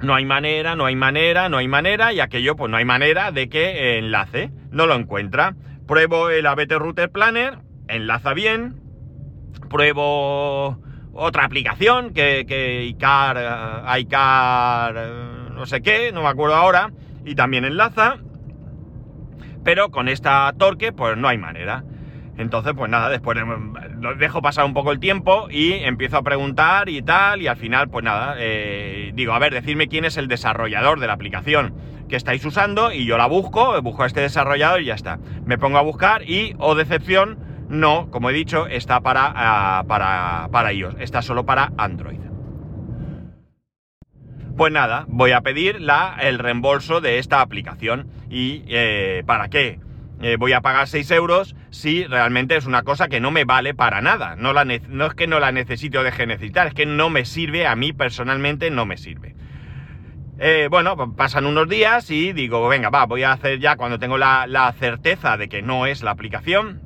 No 0.00 0.14
hay 0.14 0.24
manera, 0.24 0.76
no 0.76 0.86
hay 0.86 0.94
manera, 0.94 1.48
no 1.48 1.56
hay 1.58 1.66
manera, 1.66 2.12
y 2.12 2.20
aquello 2.20 2.54
pues 2.54 2.70
no 2.70 2.76
hay 2.76 2.84
manera 2.84 3.32
de 3.32 3.48
que 3.48 3.98
enlace, 3.98 4.52
no 4.70 4.86
lo 4.86 4.94
encuentra. 4.94 5.56
Pruebo 5.88 6.30
el 6.30 6.46
ABT 6.46 6.72
Router 6.78 7.10
Planner, 7.10 7.58
enlaza 7.88 8.32
bien. 8.32 8.80
Pruebo 9.68 10.78
otra 11.12 11.44
aplicación 11.44 12.12
que, 12.12 12.44
que 12.46 12.84
iCar, 12.84 13.84
iCar, 13.98 14.94
no 15.52 15.66
sé 15.66 15.82
qué, 15.82 16.12
no 16.12 16.22
me 16.22 16.28
acuerdo 16.28 16.54
ahora, 16.54 16.92
y 17.24 17.34
también 17.34 17.64
enlaza 17.64 18.18
pero 19.68 19.90
con 19.90 20.08
esta 20.08 20.50
torque 20.56 20.92
pues 20.92 21.18
no 21.18 21.28
hay 21.28 21.36
manera. 21.36 21.84
Entonces, 22.38 22.72
pues 22.74 22.90
nada, 22.90 23.10
después 23.10 23.36
dejo 24.16 24.40
pasar 24.40 24.64
un 24.64 24.72
poco 24.72 24.92
el 24.92 24.98
tiempo 24.98 25.48
y 25.50 25.72
empiezo 25.72 26.16
a 26.16 26.22
preguntar 26.22 26.88
y 26.88 27.02
tal, 27.02 27.42
y 27.42 27.48
al 27.48 27.58
final, 27.58 27.90
pues 27.90 28.02
nada, 28.02 28.36
eh, 28.38 29.10
digo, 29.12 29.34
a 29.34 29.38
ver, 29.38 29.52
decidme 29.52 29.88
quién 29.88 30.06
es 30.06 30.16
el 30.16 30.26
desarrollador 30.26 31.00
de 31.00 31.06
la 31.06 31.12
aplicación 31.12 31.74
que 32.08 32.16
estáis 32.16 32.42
usando 32.46 32.92
y 32.92 33.04
yo 33.04 33.18
la 33.18 33.26
busco, 33.26 33.78
busco 33.82 34.04
a 34.04 34.06
este 34.06 34.22
desarrollador 34.22 34.80
y 34.80 34.86
ya 34.86 34.94
está. 34.94 35.18
Me 35.44 35.58
pongo 35.58 35.76
a 35.76 35.82
buscar 35.82 36.22
y, 36.22 36.54
o 36.56 36.68
oh 36.68 36.74
decepción, 36.74 37.36
no, 37.68 38.10
como 38.10 38.30
he 38.30 38.32
dicho, 38.32 38.68
está 38.68 39.00
para, 39.00 39.30
ah, 39.36 39.84
para, 39.86 40.48
para 40.50 40.72
iOS, 40.72 40.94
está 40.98 41.20
solo 41.20 41.44
para 41.44 41.72
Android. 41.76 42.27
Pues 44.58 44.72
nada, 44.72 45.04
voy 45.06 45.30
a 45.30 45.42
pedir 45.42 45.80
la, 45.80 46.16
el 46.20 46.40
reembolso 46.40 47.00
de 47.00 47.20
esta 47.20 47.42
aplicación. 47.42 48.08
¿Y 48.28 48.64
eh, 48.66 49.22
para 49.24 49.48
qué? 49.50 49.78
Eh, 50.20 50.34
voy 50.36 50.52
a 50.52 50.62
pagar 50.62 50.88
6 50.88 51.08
euros 51.12 51.54
si 51.70 52.04
realmente 52.04 52.56
es 52.56 52.66
una 52.66 52.82
cosa 52.82 53.06
que 53.06 53.20
no 53.20 53.30
me 53.30 53.44
vale 53.44 53.72
para 53.72 54.00
nada. 54.00 54.34
No, 54.34 54.50
es 54.60 55.14
que 55.14 55.28
no 55.28 55.38
la 55.38 55.52
necesite 55.52 55.96
o 55.96 56.02
deje 56.02 56.22
de 56.22 56.26
necesitar, 56.26 56.66
es 56.66 56.74
que 56.74 56.86
no 56.86 57.08
me 57.08 57.24
sirve, 57.24 57.68
a 57.68 57.76
mí 57.76 57.92
personalmente 57.92 58.68
no 58.72 58.84
me 58.84 58.96
sirve. 58.96 59.36
Eh, 60.40 60.66
bueno, 60.68 61.14
pasan 61.14 61.46
unos 61.46 61.68
días 61.68 62.10
y 62.10 62.32
digo, 62.32 62.66
venga, 62.66 62.90
va, 62.90 63.06
voy 63.06 63.22
a 63.22 63.30
hacer 63.30 63.60
ya 63.60 63.76
cuando 63.76 64.00
tengo 64.00 64.18
la 64.18 64.74
certeza 64.76 65.36
de 65.36 65.48
que 65.48 65.62
no 65.62 65.86
es 65.86 66.02
la 66.02 66.10
aplicación, 66.10 66.82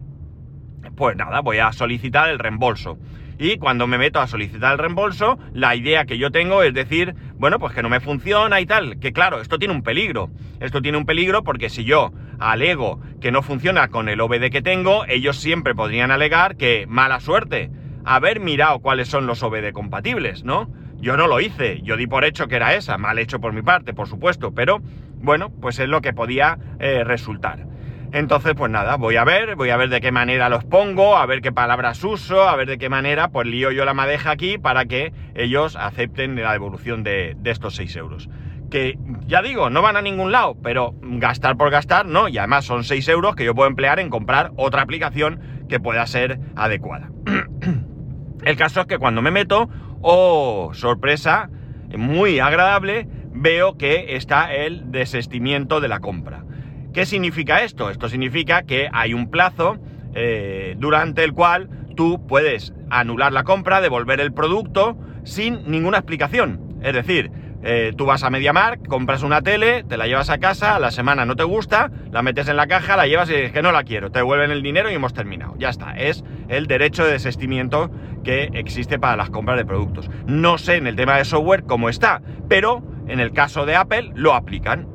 pues 0.95 1.17
nada, 1.17 1.41
voy 1.41 1.59
a 1.59 1.73
solicitar 1.73 2.29
el 2.29 2.39
reembolso. 2.39 2.99
Y 3.39 3.59
cuando 3.59 3.87
me 3.87 3.99
meto 3.99 4.21
a 4.21 4.27
solicitar 4.27 4.73
el 4.73 4.79
reembolso, 4.79 5.39
la 5.53 5.75
idea 5.75 6.05
que 6.05 6.19
yo 6.19 6.31
tengo 6.31 6.63
es 6.63 6.75
decir, 6.75 7.15
bueno, 7.35 7.59
pues 7.59 7.75
que 7.75 7.83
no 7.83 7.89
me 7.89 8.01
funciona 8.01 8.61
y 8.61 8.67
tal. 8.67 8.99
Que 8.99 9.13
claro, 9.13 9.41
esto 9.41 9.59
tiene 9.59 9.75
un 9.75 9.83
peligro. 9.83 10.31
Esto 10.61 10.81
tiene 10.81 10.99
un 10.99 11.07
peligro 11.07 11.43
porque 11.43 11.71
si 11.71 11.85
yo 11.85 12.13
alego 12.39 13.01
que 13.21 13.33
no 13.33 13.43
funciona 13.43 13.89
con 13.89 14.09
el 14.09 14.21
OBD 14.21 14.51
que 14.51 14.63
tengo, 14.63 15.05
ellos 15.07 15.37
siempre 15.37 15.75
podrían 15.75 16.11
alegar 16.11 16.57
que 16.57 16.87
mala 16.89 17.21
suerte. 17.21 17.71
Haber 18.05 18.41
mirado 18.41 18.81
cuáles 18.81 19.09
son 19.09 19.27
los 19.27 19.43
OBD 19.43 19.73
compatibles, 19.73 20.45
¿no? 20.45 20.69
Yo 21.01 21.17
no 21.17 21.27
lo 21.27 21.41
hice, 21.41 21.81
yo 21.83 21.97
di 21.97 22.07
por 22.07 22.25
hecho 22.25 22.47
que 22.47 22.57
era 22.57 22.75
esa, 22.75 22.97
mal 22.97 23.19
hecho 23.19 23.41
por 23.41 23.53
mi 23.53 23.63
parte, 23.63 23.93
por 23.93 24.07
supuesto, 24.07 24.55
pero 24.55 24.81
bueno, 25.17 25.51
pues 25.51 25.81
es 25.81 25.89
lo 25.89 26.01
que 26.01 26.13
podía 26.13 26.59
eh, 26.79 27.03
resultar. 27.03 27.67
Entonces, 28.13 28.53
pues 28.55 28.71
nada, 28.71 28.97
voy 28.97 29.17
a 29.17 29.25
ver, 29.25 29.57
voy 29.57 29.71
a 29.71 29.79
ver 29.79 29.89
de 29.89 30.03
qué 30.03 30.13
manera 30.13 30.51
los 30.51 30.65
pongo, 30.65 31.17
a 31.17 31.25
ver 31.25 31.41
qué 31.41 31.51
palabras 31.51 32.05
uso, 32.05 32.47
a 32.47 32.55
ver 32.57 32.69
de 32.69 32.77
qué 32.77 32.91
manera, 32.91 33.29
pues 33.29 33.47
lío 33.47 33.71
yo 33.71 33.87
la 33.87 33.95
madeja 33.95 34.31
aquí 34.31 34.59
para 34.59 34.85
que 34.85 35.15
ellos 35.35 35.77
acepten 35.77 36.37
la 36.37 36.53
devolución 36.53 37.05
de, 37.05 37.37
estos 37.45 37.75
6 37.77 37.97
euros. 37.97 38.29
Que 38.71 38.99
ya 39.27 39.41
digo, 39.41 39.71
no 39.71 39.81
van 39.81 39.97
a 39.97 40.03
ningún 40.03 40.31
lado, 40.31 40.57
pero 40.63 40.95
gastar 41.01 41.57
por 41.57 41.71
gastar, 41.71 42.05
no, 42.05 42.29
y 42.29 42.37
además 42.37 42.67
son 42.67 42.85
6 42.85 43.09
euros 43.09 43.35
que 43.35 43.45
yo 43.47 43.55
puedo 43.55 43.69
emplear 43.69 43.99
en 43.99 44.11
comprar 44.11 44.53
otra 44.57 44.83
aplicación 44.83 45.41
que 45.71 45.81
pueda 45.81 46.07
ser 46.07 46.39
adecuada. 46.55 47.11
El 48.45 48.57
caso 48.57 48.83
es 48.83 48.87
que 48.87 48.99
cuando 48.99 49.23
me 49.23 49.31
meto, 49.31 49.71
oh, 50.03 50.73
sorpresa, 50.75 51.49
muy 51.97 52.41
agradable, 52.41 53.09
veo 53.33 53.79
que 53.79 54.17
está 54.17 54.53
el 54.53 54.91
desestimiento 54.91 55.81
de 55.81 55.89
la 55.89 56.01
compra. 56.01 56.45
¿Qué 56.93 57.07
significa 57.07 57.63
esto? 57.63 57.91
Esto 57.91 58.09
significa 58.09 58.65
que 58.65 58.89
hay 58.93 59.15
un 59.15 59.31
plazo 59.31 59.79
eh, 60.15 60.75
durante 60.79 61.25
el 61.25 61.33
cual 61.33 61.71
tú 61.97 62.27
puedes 62.27 62.75
anular 62.91 63.33
la 63.33 63.45
compra, 63.45 63.81
devolver 63.81 64.21
el 64.21 64.33
producto 64.33 64.99
sin 65.25 65.71
ninguna 65.71 65.99
explicación. 65.99 66.79
Es 66.83 66.93
decir, 66.93 67.31
eh, 67.65 67.93
tú 67.97 68.07
vas 68.07 68.25
a 68.25 68.31
MediaMark, 68.31 68.89
compras 68.89 69.23
una 69.23 69.41
tele, 69.41 69.85
te 69.85 69.97
la 69.97 70.07
llevas 70.07 70.31
a 70.31 70.39
casa, 70.39 70.75
a 70.75 70.81
la 70.81 70.91
semana 70.91 71.25
no 71.25 71.37
te 71.37 71.45
gusta, 71.45 71.91
la 72.11 72.21
metes 72.21 72.49
en 72.49 72.57
la 72.57 72.67
caja, 72.67 72.97
la 72.97 73.07
llevas 73.07 73.31
y 73.31 73.35
dices 73.35 73.53
que 73.53 73.63
no 73.63 73.71
la 73.71 73.85
quiero, 73.85 74.11
te 74.11 74.19
devuelven 74.19 74.51
el 74.51 74.63
dinero 74.63 74.91
y 74.91 74.95
hemos 74.95 75.15
terminado. 75.15 75.55
Ya 75.59 75.69
está, 75.71 75.93
es 75.93 76.25
el 76.49 76.67
derecho 76.67 77.05
de 77.05 77.13
desestimiento 77.13 77.91
que 78.25 78.51
existe 78.53 78.99
para 78.99 79.17
las 79.17 79.31
compras 79.31 79.57
de 79.57 79.65
productos. 79.65 80.11
No 80.27 80.59
sé 80.59 80.77
en 80.77 80.89
el 80.89 80.97
tema 80.97 81.17
de 81.17 81.25
software 81.25 81.63
cómo 81.63 81.89
está, 81.89 82.21
pero 82.49 82.83
en 83.07 83.21
el 83.21 83.33
caso 83.33 83.65
de 83.65 83.77
Apple 83.77 84.11
lo 84.15 84.35
aplican. 84.35 84.89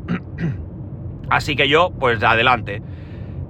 Así 1.29 1.55
que 1.55 1.67
yo, 1.67 1.91
pues 1.99 2.21
adelante. 2.23 2.81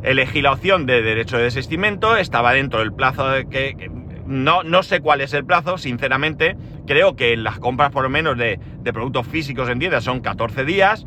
Elegí 0.03 0.41
la 0.41 0.53
opción 0.53 0.86
de 0.86 1.01
derecho 1.01 1.38
de 1.38 1.43
desistimiento, 1.43 2.17
estaba 2.17 2.53
dentro 2.53 2.79
del 2.79 2.93
plazo 2.93 3.29
de 3.29 3.48
que, 3.48 3.91
no, 4.25 4.63
no, 4.63 4.84
sé 4.84 5.00
cuál 5.00 5.22
es 5.22 5.34
el 5.34 5.46
plazo, 5.46 5.77
sinceramente. 5.77 6.55
Creo 6.86 7.15
que 7.15 7.36
las 7.38 7.60
compras, 7.60 7.91
por 7.91 8.03
lo 8.03 8.10
menos, 8.10 8.38
de, 8.38 8.60
productos 8.93 9.27
físicos 9.27 9.69
en 9.69 9.79
tiendas 9.79 10.03
son 10.03 10.22
14 10.22 10.65
días. 10.65 11.05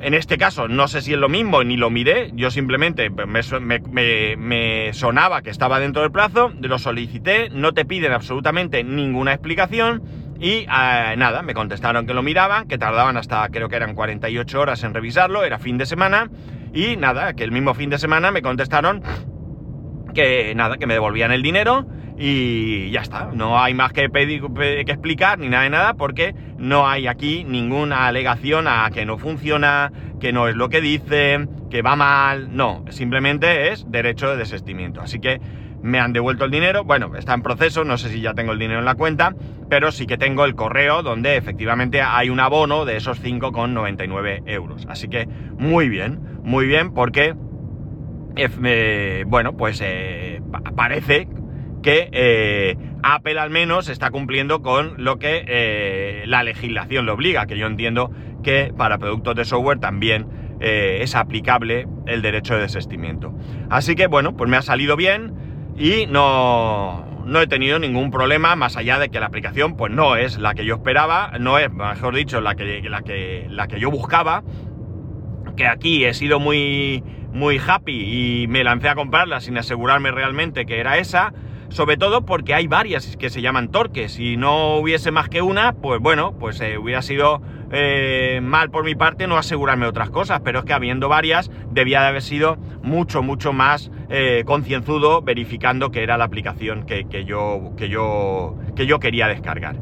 En 0.00 0.14
este 0.14 0.38
caso, 0.38 0.68
no 0.68 0.86
sé 0.86 1.02
si 1.02 1.12
es 1.12 1.18
lo 1.18 1.28
mismo, 1.28 1.64
ni 1.64 1.76
lo 1.76 1.90
miré. 1.90 2.30
Yo 2.34 2.52
simplemente 2.52 3.10
me, 3.10 4.36
me 4.36 4.92
sonaba 4.92 5.42
que 5.42 5.50
estaba 5.50 5.80
dentro 5.80 6.02
del 6.02 6.12
plazo, 6.12 6.52
lo 6.60 6.78
solicité, 6.78 7.50
no 7.50 7.74
te 7.74 7.84
piden 7.84 8.12
absolutamente 8.12 8.84
ninguna 8.84 9.32
explicación 9.32 10.02
y 10.40 10.66
eh, 10.70 11.14
nada, 11.16 11.42
me 11.42 11.54
contestaron 11.54 12.06
que 12.06 12.14
lo 12.14 12.22
miraban, 12.22 12.68
que 12.68 12.78
tardaban 12.78 13.16
hasta 13.16 13.48
creo 13.48 13.68
que 13.68 13.76
eran 13.76 13.94
48 13.94 14.60
horas 14.60 14.84
en 14.84 14.94
revisarlo, 14.94 15.44
era 15.44 15.58
fin 15.58 15.78
de 15.78 15.86
semana. 15.86 16.30
Y 16.72 16.96
nada, 16.96 17.34
que 17.34 17.44
el 17.44 17.50
mismo 17.50 17.74
fin 17.74 17.90
de 17.90 17.98
semana 17.98 18.30
me 18.30 18.42
contestaron 18.42 19.02
que 20.14 20.54
nada, 20.54 20.76
que 20.76 20.86
me 20.86 20.94
devolvían 20.94 21.32
el 21.32 21.42
dinero 21.42 21.86
y 22.18 22.90
ya 22.90 23.00
está. 23.00 23.30
No 23.32 23.60
hay 23.60 23.74
más 23.74 23.92
que, 23.92 24.08
pedir, 24.10 24.42
que 24.54 24.92
explicar 24.92 25.38
ni 25.38 25.48
nada 25.48 25.64
de 25.64 25.70
nada 25.70 25.94
porque 25.94 26.34
no 26.56 26.88
hay 26.88 27.06
aquí 27.06 27.44
ninguna 27.44 28.06
alegación 28.06 28.66
a 28.68 28.90
que 28.92 29.06
no 29.06 29.18
funciona, 29.18 29.92
que 30.20 30.32
no 30.32 30.48
es 30.48 30.56
lo 30.56 30.68
que 30.68 30.80
dice, 30.80 31.48
que 31.70 31.82
va 31.82 31.96
mal. 31.96 32.56
No, 32.56 32.84
simplemente 32.90 33.72
es 33.72 33.90
derecho 33.90 34.30
de 34.30 34.36
desestimiento. 34.36 35.00
Así 35.00 35.20
que 35.20 35.40
me 35.82 36.00
han 36.00 36.12
devuelto 36.12 36.44
el 36.44 36.50
dinero. 36.50 36.84
Bueno, 36.84 37.14
está 37.16 37.34
en 37.34 37.42
proceso, 37.42 37.84
no 37.84 37.98
sé 37.98 38.10
si 38.10 38.20
ya 38.20 38.34
tengo 38.34 38.52
el 38.52 38.58
dinero 38.58 38.80
en 38.80 38.84
la 38.84 38.94
cuenta, 38.94 39.34
pero 39.68 39.92
sí 39.92 40.06
que 40.06 40.16
tengo 40.16 40.44
el 40.44 40.54
correo 40.54 41.02
donde 41.02 41.36
efectivamente 41.36 42.02
hay 42.02 42.30
un 42.30 42.40
abono 42.40 42.84
de 42.84 42.96
esos 42.96 43.22
5,99 43.22 44.42
euros. 44.46 44.86
Así 44.88 45.08
que 45.08 45.26
muy 45.26 45.88
bien, 45.88 46.20
muy 46.42 46.66
bien, 46.66 46.92
porque, 46.92 47.34
eh, 48.36 49.24
bueno, 49.26 49.56
pues 49.56 49.80
eh, 49.84 50.40
parece 50.76 51.28
que 51.82 52.08
eh, 52.12 52.76
Apple 53.02 53.38
al 53.38 53.50
menos 53.50 53.88
está 53.88 54.10
cumpliendo 54.10 54.62
con 54.62 54.94
lo 55.02 55.18
que 55.18 56.24
la 56.26 56.42
legislación 56.42 57.06
le 57.06 57.12
obliga, 57.12 57.46
que 57.46 57.56
yo 57.56 57.66
entiendo 57.66 58.10
que 58.42 58.72
para 58.76 58.98
productos 58.98 59.36
de 59.36 59.44
software 59.44 59.78
también 59.78 60.26
es 60.60 61.14
aplicable 61.14 61.86
el 62.06 62.20
derecho 62.20 62.54
de 62.54 62.62
desestimiento. 62.62 63.32
Así 63.70 63.94
que 63.94 64.08
bueno, 64.08 64.36
pues 64.36 64.50
me 64.50 64.56
ha 64.56 64.62
salido 64.62 64.96
bien 64.96 65.47
y 65.78 66.06
no, 66.06 67.06
no 67.24 67.40
he 67.40 67.46
tenido 67.46 67.78
ningún 67.78 68.10
problema 68.10 68.56
más 68.56 68.76
allá 68.76 68.98
de 68.98 69.10
que 69.10 69.20
la 69.20 69.26
aplicación 69.26 69.76
pues 69.76 69.92
no 69.92 70.16
es 70.16 70.38
la 70.38 70.54
que 70.54 70.64
yo 70.64 70.74
esperaba, 70.74 71.32
no 71.38 71.58
es, 71.58 71.72
mejor 71.72 72.14
dicho, 72.14 72.40
la 72.40 72.56
que, 72.56 72.82
la 72.82 73.02
que, 73.02 73.46
la 73.48 73.68
que 73.68 73.78
yo 73.78 73.90
buscaba, 73.90 74.42
que 75.56 75.66
aquí 75.66 76.04
he 76.04 76.14
sido 76.14 76.40
muy, 76.40 77.04
muy 77.32 77.60
happy 77.64 78.42
y 78.42 78.46
me 78.48 78.64
lancé 78.64 78.88
a 78.88 78.94
comprarla 78.94 79.40
sin 79.40 79.56
asegurarme 79.56 80.10
realmente 80.10 80.66
que 80.66 80.80
era 80.80 80.98
esa, 80.98 81.32
sobre 81.68 81.96
todo 81.96 82.24
porque 82.24 82.54
hay 82.54 82.66
varias 82.66 83.16
que 83.16 83.30
se 83.30 83.40
llaman 83.40 83.68
torques, 83.68 84.12
si 84.12 84.36
no 84.36 84.76
hubiese 84.76 85.10
más 85.12 85.28
que 85.28 85.42
una, 85.42 85.74
pues 85.74 86.00
bueno, 86.00 86.36
pues 86.38 86.60
eh, 86.60 86.78
hubiera 86.78 87.02
sido 87.02 87.40
eh, 87.70 88.40
mal 88.42 88.70
por 88.70 88.84
mi 88.84 88.94
parte 88.94 89.26
no 89.26 89.36
asegurarme 89.36 89.86
otras 89.86 90.10
cosas, 90.10 90.40
pero 90.44 90.60
es 90.60 90.64
que 90.64 90.72
habiendo 90.72 91.08
varias 91.08 91.50
debía 91.70 92.00
de 92.00 92.06
haber 92.08 92.22
sido 92.22 92.56
mucho, 92.82 93.22
mucho 93.22 93.52
más 93.52 93.90
eh, 94.08 94.42
concienzudo 94.46 95.22
verificando 95.22 95.90
que 95.90 96.02
era 96.02 96.16
la 96.16 96.24
aplicación 96.24 96.84
que, 96.84 97.04
yo, 97.24 97.72
que, 97.76 97.88
yo, 97.88 98.56
que 98.74 98.86
yo 98.86 98.98
quería 98.98 99.28
descargar. 99.28 99.76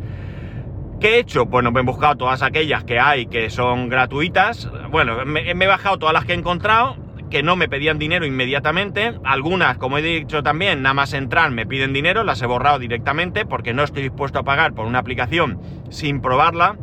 ¿Qué 1.00 1.16
he 1.16 1.18
hecho? 1.18 1.44
Bueno, 1.44 1.70
me 1.72 1.80
he 1.80 1.84
buscado 1.84 2.16
todas 2.16 2.42
aquellas 2.42 2.84
que 2.84 2.98
hay 2.98 3.26
que 3.26 3.50
son 3.50 3.90
gratuitas. 3.90 4.70
Bueno, 4.90 5.24
me, 5.26 5.54
me 5.54 5.64
he 5.64 5.68
bajado 5.68 5.98
todas 5.98 6.14
las 6.14 6.24
que 6.24 6.32
he 6.32 6.36
encontrado 6.36 6.96
que 7.30 7.42
no 7.42 7.56
me 7.56 7.68
pedían 7.68 7.98
dinero 7.98 8.24
inmediatamente. 8.24 9.14
Algunas, 9.24 9.78
como 9.78 9.98
he 9.98 10.02
dicho 10.02 10.42
también, 10.42 10.82
nada 10.82 10.94
más 10.94 11.12
entrar 11.12 11.50
me 11.50 11.66
piden 11.66 11.92
dinero, 11.92 12.24
las 12.24 12.40
he 12.42 12.46
borrado 12.46 12.78
directamente 12.78 13.44
porque 13.44 13.74
no 13.74 13.82
estoy 13.82 14.02
dispuesto 14.02 14.38
a 14.38 14.44
pagar 14.44 14.74
por 14.74 14.86
una 14.86 14.98
aplicación 14.98 15.60
sin 15.90 16.20
probarla 16.20 16.76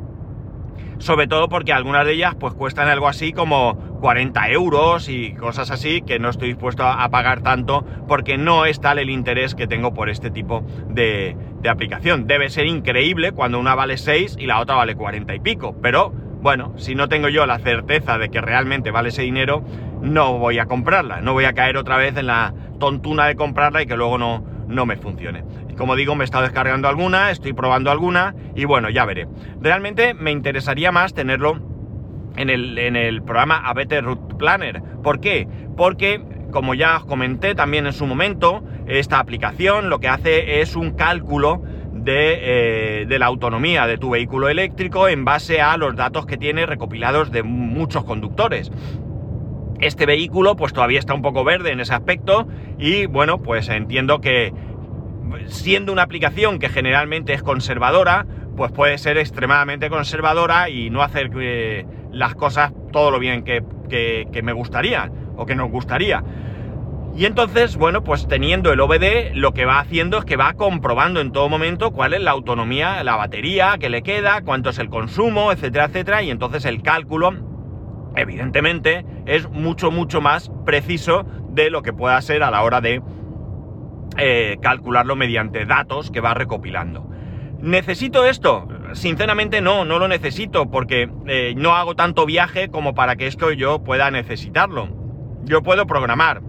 sobre 1.03 1.27
todo 1.27 1.49
porque 1.49 1.73
algunas 1.73 2.05
de 2.05 2.13
ellas 2.13 2.33
pues 2.39 2.53
cuestan 2.53 2.87
algo 2.87 3.09
así 3.09 3.33
como 3.33 3.75
40 3.99 4.49
euros 4.51 5.09
y 5.09 5.33
cosas 5.33 5.69
así 5.69 6.01
que 6.01 6.17
no 6.17 6.29
estoy 6.29 6.47
dispuesto 6.47 6.83
a, 6.83 7.09
pagar 7.09 7.41
tanto 7.41 7.85
porque 8.07 8.37
no 8.37 8.65
es 8.65 8.79
tal 8.79 8.99
el 8.99 9.09
interés 9.09 9.53
que 9.53 9.67
tengo 9.67 9.93
por 9.93 10.09
este 10.09 10.31
tipo 10.31 10.65
de, 10.87 11.35
de 11.61 11.69
aplicación. 11.69 12.25
Debe 12.25 12.49
ser 12.49 12.67
increíble 12.67 13.33
cuando 13.33 13.59
una 13.59 13.75
vale 13.75 13.97
6 13.97 14.37
y 14.39 14.45
la 14.45 14.61
otra 14.61 14.75
vale 14.75 14.95
40 14.95 15.35
y 15.35 15.39
pico, 15.41 15.75
pero 15.81 16.13
bueno, 16.41 16.73
si 16.77 16.95
no 16.95 17.09
tengo 17.09 17.27
yo 17.27 17.45
la 17.45 17.59
certeza 17.59 18.17
de 18.17 18.29
que 18.29 18.39
realmente 18.39 18.91
vale 18.91 19.09
ese 19.09 19.23
dinero, 19.23 19.61
no 20.01 20.37
voy 20.37 20.59
a 20.59 20.67
comprarla, 20.67 21.19
no 21.19 21.33
voy 21.33 21.45
a 21.45 21.53
caer 21.53 21.75
otra 21.75 21.97
vez 21.97 22.15
en 22.15 22.27
la 22.27 22.53
tontuna 22.79 23.27
de 23.27 23.35
comprarla 23.35 23.81
y 23.81 23.85
que 23.85 23.97
luego 23.97 24.17
no, 24.17 24.43
no 24.67 24.85
me 24.85 24.95
funcione. 24.95 25.43
Como 25.77 25.95
digo, 25.95 26.15
me 26.15 26.23
he 26.23 26.25
estado 26.25 26.43
descargando 26.43 26.87
alguna, 26.87 27.31
estoy 27.31 27.53
probando 27.53 27.91
alguna 27.91 28.35
y 28.55 28.65
bueno, 28.65 28.89
ya 28.89 29.05
veré. 29.05 29.27
Realmente 29.61 30.13
me 30.13 30.31
interesaría 30.31 30.91
más 30.91 31.13
tenerlo 31.13 31.59
en 32.35 32.49
el, 32.49 32.77
en 32.77 32.95
el 32.95 33.21
programa 33.21 33.57
A 33.57 33.73
Better 33.73 34.03
Route 34.03 34.35
Planner. 34.35 34.81
¿Por 35.03 35.19
qué? 35.19 35.47
Porque, 35.75 36.21
como 36.51 36.73
ya 36.73 36.97
os 36.97 37.05
comenté 37.05 37.55
también 37.55 37.85
en 37.85 37.93
su 37.93 38.05
momento, 38.05 38.63
esta 38.87 39.19
aplicación 39.19 39.89
lo 39.89 39.99
que 39.99 40.07
hace 40.07 40.61
es 40.61 40.75
un 40.75 40.91
cálculo 40.91 41.63
de, 41.93 43.01
eh, 43.01 43.05
de, 43.05 43.19
la 43.19 43.27
autonomía 43.27 43.87
de 43.87 43.97
tu 43.97 44.09
vehículo 44.09 44.49
eléctrico 44.49 45.07
en 45.07 45.25
base 45.25 45.61
a 45.61 45.77
los 45.77 45.95
datos 45.95 46.25
que 46.25 46.37
tiene 46.37 46.65
recopilados 46.65 47.31
de 47.31 47.43
muchos 47.43 48.03
conductores. 48.03 48.71
Este 49.79 50.05
vehículo 50.05 50.55
pues 50.55 50.73
todavía 50.73 50.99
está 50.99 51.13
un 51.13 51.21
poco 51.21 51.43
verde 51.43 51.71
en 51.71 51.79
ese 51.79 51.93
aspecto 51.93 52.47
y 52.77 53.05
bueno 53.05 53.41
pues 53.41 53.69
entiendo 53.69 54.21
que 54.21 54.53
siendo 55.47 55.91
una 55.91 56.03
aplicación 56.03 56.59
que 56.59 56.69
generalmente 56.69 57.33
es 57.33 57.43
conservadora 57.43 58.25
pues 58.55 58.71
puede 58.71 58.97
ser 58.97 59.17
extremadamente 59.17 59.89
conservadora 59.89 60.69
y 60.69 60.89
no 60.89 61.01
hacer 61.01 61.31
las 62.11 62.35
cosas 62.35 62.71
todo 62.91 63.11
lo 63.11 63.19
bien 63.19 63.43
que, 63.43 63.63
me 64.43 64.53
gustaría 64.53 65.11
o 65.35 65.45
que 65.45 65.55
nos 65.55 65.69
gustaría. 65.69 66.23
Y 67.15 67.25
entonces, 67.25 67.77
bueno, 67.77 68.03
pues 68.03 68.27
teniendo 68.27 68.73
el 68.73 68.79
OBD, 68.79 69.35
lo 69.35 69.53
que 69.53 69.65
va 69.65 69.79
haciendo 69.79 70.17
es 70.17 70.25
que 70.25 70.35
va 70.35 70.53
comprobando 70.53 71.21
en 71.21 71.31
todo 71.31 71.47
momento 71.47 71.91
cuál 71.91 72.15
es 72.15 72.21
la 72.21 72.31
autonomía, 72.31 73.03
la 73.03 73.15
batería 73.15 73.77
que 73.79 73.89
le 73.89 74.01
queda, 74.01 74.41
cuánto 74.41 74.71
es 74.71 74.79
el 74.79 74.89
consumo, 74.89 75.51
etcétera, 75.51 75.85
etcétera. 75.85 76.23
Y 76.23 76.31
entonces 76.31 76.65
el 76.65 76.81
cálculo, 76.81 77.33
evidentemente, 78.15 79.05
es 79.27 79.47
mucho, 79.47 79.91
mucho 79.91 80.21
más 80.21 80.51
preciso 80.65 81.23
de 81.49 81.69
lo 81.69 81.83
que 81.83 81.93
pueda 81.93 82.19
ser 82.21 82.41
a 82.41 82.49
la 82.49 82.63
hora 82.63 82.81
de 82.81 83.03
eh, 84.17 84.57
calcularlo 84.61 85.15
mediante 85.15 85.65
datos 85.65 86.11
que 86.11 86.21
va 86.21 86.33
recopilando. 86.33 87.09
¿Necesito 87.59 88.25
esto? 88.25 88.67
Sinceramente 88.93 89.61
no, 89.61 89.85
no 89.85 89.97
lo 89.97 90.07
necesito 90.07 90.69
porque 90.69 91.09
eh, 91.27 91.53
no 91.55 91.75
hago 91.75 91.95
tanto 91.95 92.25
viaje 92.25 92.69
como 92.69 92.93
para 92.93 93.15
que 93.15 93.25
esto 93.25 93.51
yo 93.51 93.83
pueda 93.83 94.11
necesitarlo. 94.11 94.89
Yo 95.45 95.63
puedo 95.63 95.87
programar 95.87 96.41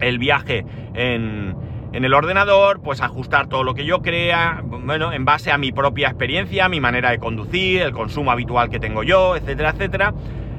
el 0.00 0.18
viaje 0.18 0.66
en, 0.94 1.54
el 1.92 2.12
ordenador, 2.12 2.82
pues 2.82 3.00
ajustar 3.00 3.46
todo 3.48 3.64
lo 3.64 3.74
que 3.74 3.86
yo 3.86 4.02
crea, 4.02 4.62
bueno, 4.64 5.12
en 5.12 5.24
base 5.24 5.50
a 5.50 5.58
mi 5.58 5.72
propia 5.72 6.08
experiencia, 6.08 6.68
mi 6.68 6.80
manera 6.80 7.10
de 7.10 7.18
conducir, 7.18 7.80
el 7.80 7.92
consumo 7.92 8.30
habitual 8.30 8.68
que 8.68 8.78
tengo 8.78 9.02
yo, 9.02 9.36
etcétera, 9.36 9.70
etcétera. 9.70 10.12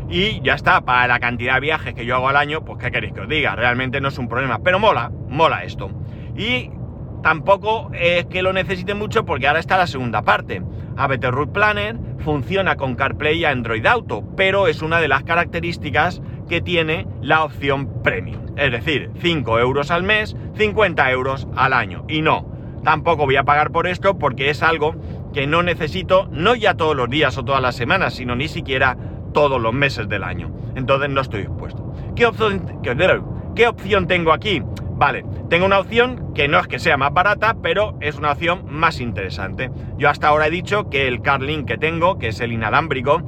Y 0.09 0.41
ya 0.41 0.53
está, 0.53 0.81
para 0.81 1.07
la 1.07 1.19
cantidad 1.19 1.55
de 1.55 1.59
viajes 1.59 1.93
que 1.93 2.05
yo 2.05 2.15
hago 2.15 2.29
al 2.29 2.37
año, 2.37 2.63
pues 2.63 2.79
qué 2.79 2.91
queréis 2.91 3.13
que 3.13 3.21
os 3.21 3.29
diga, 3.29 3.55
realmente 3.55 3.99
no 3.99 4.07
es 4.07 4.17
un 4.17 4.29
problema, 4.29 4.59
pero 4.59 4.79
mola, 4.79 5.11
mola 5.27 5.63
esto. 5.63 5.91
Y 6.35 6.71
tampoco 7.21 7.91
es 7.93 8.25
que 8.27 8.41
lo 8.41 8.53
necesite 8.53 8.93
mucho 8.93 9.25
porque 9.25 9.47
ahora 9.47 9.59
está 9.59 9.77
la 9.77 9.87
segunda 9.87 10.21
parte. 10.21 10.61
ABT 10.95 11.25
Route 11.25 11.51
Planner 11.51 11.97
funciona 12.19 12.77
con 12.77 12.95
CarPlay 12.95 13.39
y 13.39 13.45
Android 13.45 13.85
Auto, 13.85 14.23
pero 14.37 14.67
es 14.67 14.81
una 14.81 14.99
de 14.99 15.09
las 15.09 15.23
características 15.23 16.21
que 16.47 16.61
tiene 16.61 17.05
la 17.21 17.43
opción 17.43 18.01
Premium. 18.01 18.41
Es 18.55 18.71
decir, 18.71 19.11
5 19.19 19.59
euros 19.59 19.91
al 19.91 20.03
mes, 20.03 20.37
50 20.55 21.11
euros 21.11 21.47
al 21.55 21.73
año. 21.73 22.05
Y 22.07 22.21
no, 22.21 22.49
tampoco 22.83 23.25
voy 23.25 23.35
a 23.35 23.43
pagar 23.43 23.71
por 23.71 23.87
esto 23.87 24.17
porque 24.17 24.49
es 24.49 24.63
algo 24.63 24.95
que 25.33 25.45
no 25.45 25.61
necesito, 25.61 26.27
no 26.31 26.55
ya 26.55 26.75
todos 26.75 26.95
los 26.95 27.09
días 27.09 27.37
o 27.37 27.43
todas 27.43 27.61
las 27.61 27.75
semanas, 27.75 28.15
sino 28.15 28.35
ni 28.35 28.47
siquiera 28.47 28.97
todos 29.37 29.61
los 29.61 29.71
meses 29.71 30.09
del 30.09 30.23
año. 30.23 30.49
Entonces 30.73 31.11
no 31.11 31.21
estoy 31.21 31.41
dispuesto. 31.41 31.93
¿Qué 32.15 32.25
opción, 32.25 34.07
tengo 34.07 34.33
aquí? 34.33 34.63
Vale, 34.95 35.25
tengo 35.47 35.67
una 35.67 35.77
opción 35.77 36.33
que 36.33 36.47
no 36.47 36.57
es 36.57 36.65
que 36.65 36.79
sea 36.79 36.97
más 36.97 37.13
barata, 37.13 37.55
pero 37.61 37.99
es 38.01 38.17
una 38.17 38.31
opción 38.31 38.65
más 38.67 38.99
interesante. 38.99 39.69
Yo 39.99 40.09
hasta 40.09 40.29
ahora 40.29 40.47
he 40.47 40.49
dicho 40.49 40.89
que 40.89 41.07
el 41.07 41.21
CarLink 41.21 41.67
que 41.67 41.77
tengo, 41.77 42.17
que 42.17 42.29
es 42.29 42.39
el 42.39 42.51
inalámbrico, 42.51 43.21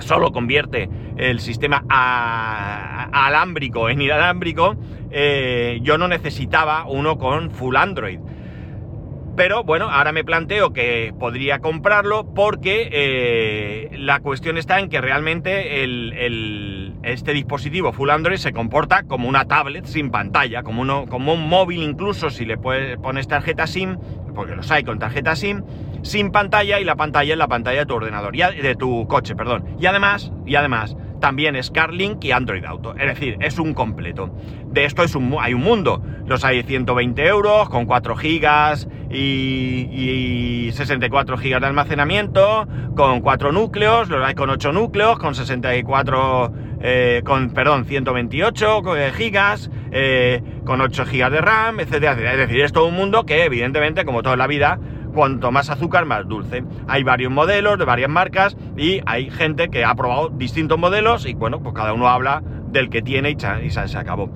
solo 0.00 0.32
convierte 0.32 0.90
el 1.16 1.38
sistema 1.38 1.84
alámbrico 1.88 3.88
en 3.88 4.02
inalámbrico, 4.02 4.74
eh, 5.12 5.78
yo 5.80 5.96
no 5.96 6.08
necesitaba 6.08 6.86
uno 6.88 7.18
con 7.18 7.52
full 7.52 7.76
Android. 7.76 8.18
Pero 9.40 9.64
bueno, 9.64 9.88
ahora 9.88 10.12
me 10.12 10.22
planteo 10.22 10.74
que 10.74 11.14
podría 11.18 11.60
comprarlo 11.60 12.26
porque 12.34 12.90
eh, 12.92 13.88
la 13.96 14.20
cuestión 14.20 14.58
está 14.58 14.80
en 14.80 14.90
que 14.90 15.00
realmente 15.00 15.82
este 17.04 17.32
dispositivo 17.32 17.90
Full 17.94 18.10
Android 18.10 18.36
se 18.36 18.52
comporta 18.52 19.04
como 19.04 19.30
una 19.30 19.46
tablet 19.46 19.86
sin 19.86 20.10
pantalla, 20.10 20.62
como, 20.62 20.82
uno, 20.82 21.06
como 21.08 21.32
un 21.32 21.48
móvil 21.48 21.82
incluso 21.82 22.28
si 22.28 22.44
le 22.44 22.58
pones 22.58 23.28
tarjeta 23.28 23.66
SIM, 23.66 23.96
porque 24.34 24.54
los 24.54 24.70
hay 24.70 24.84
con 24.84 24.98
tarjeta 24.98 25.34
SIM, 25.34 25.64
sin 26.02 26.32
pantalla 26.32 26.78
y 26.78 26.84
la 26.84 26.96
pantalla 26.96 27.32
es 27.32 27.38
la 27.38 27.48
pantalla 27.48 27.78
de 27.78 27.86
tu 27.86 27.94
ordenador, 27.94 28.36
de 28.36 28.74
tu 28.74 29.08
coche, 29.08 29.34
perdón. 29.36 29.64
Y 29.80 29.86
además, 29.86 30.32
y 30.44 30.56
además, 30.56 30.98
también 31.20 31.56
es 31.56 31.70
CarLink 31.70 32.24
y 32.24 32.32
Android 32.32 32.64
Auto. 32.64 32.94
Es 32.96 33.06
decir, 33.06 33.36
es 33.40 33.58
un 33.58 33.74
completo. 33.74 34.34
De 34.66 34.84
esto 34.84 35.02
es 35.02 35.14
un, 35.14 35.36
hay 35.38 35.54
un 35.54 35.62
mundo. 35.62 36.02
Los 36.26 36.44
hay 36.44 36.62
120 36.62 37.26
euros 37.26 37.68
con 37.68 37.86
4 37.86 38.16
gigas 38.16 38.88
y, 39.10 40.70
64 40.72 41.36
gigas 41.36 41.60
de 41.60 41.66
almacenamiento, 41.66 42.66
con 42.94 43.20
4 43.20 43.52
núcleos, 43.52 44.08
los 44.08 44.24
hay 44.24 44.34
con 44.34 44.50
8 44.50 44.72
núcleos, 44.72 45.18
con 45.18 45.34
64, 45.34 46.52
eh, 46.80 47.22
con, 47.24 47.50
perdón, 47.50 47.84
128 47.84 48.96
eh, 48.96 49.12
gigas, 49.12 49.70
eh, 49.90 50.42
con 50.64 50.80
8 50.80 51.04
gigas 51.06 51.32
de 51.32 51.40
RAM, 51.40 51.80
etcétera, 51.80 52.12
etcétera. 52.12 52.32
Es 52.32 52.38
decir, 52.38 52.60
es 52.60 52.72
todo 52.72 52.86
un 52.86 52.94
mundo 52.94 53.26
que 53.26 53.44
evidentemente, 53.44 54.04
como 54.04 54.22
toda 54.22 54.36
la 54.36 54.46
vida, 54.46 54.78
cuanto 55.12 55.50
más 55.50 55.70
azúcar, 55.70 56.04
más 56.06 56.26
dulce. 56.26 56.64
Hay 56.88 57.02
varios 57.02 57.32
modelos 57.32 57.78
de 57.78 57.84
varias 57.84 58.10
marcas 58.10 58.56
y 58.76 59.00
hay 59.06 59.30
gente 59.30 59.68
que 59.68 59.84
ha 59.84 59.94
probado 59.94 60.30
distintos 60.30 60.78
modelos 60.78 61.26
y 61.26 61.34
bueno, 61.34 61.60
pues 61.60 61.74
cada 61.74 61.92
uno 61.92 62.08
habla 62.08 62.42
del 62.68 62.90
que 62.90 63.02
tiene 63.02 63.30
y, 63.30 63.70
se, 63.70 63.98
acabó. 63.98 64.30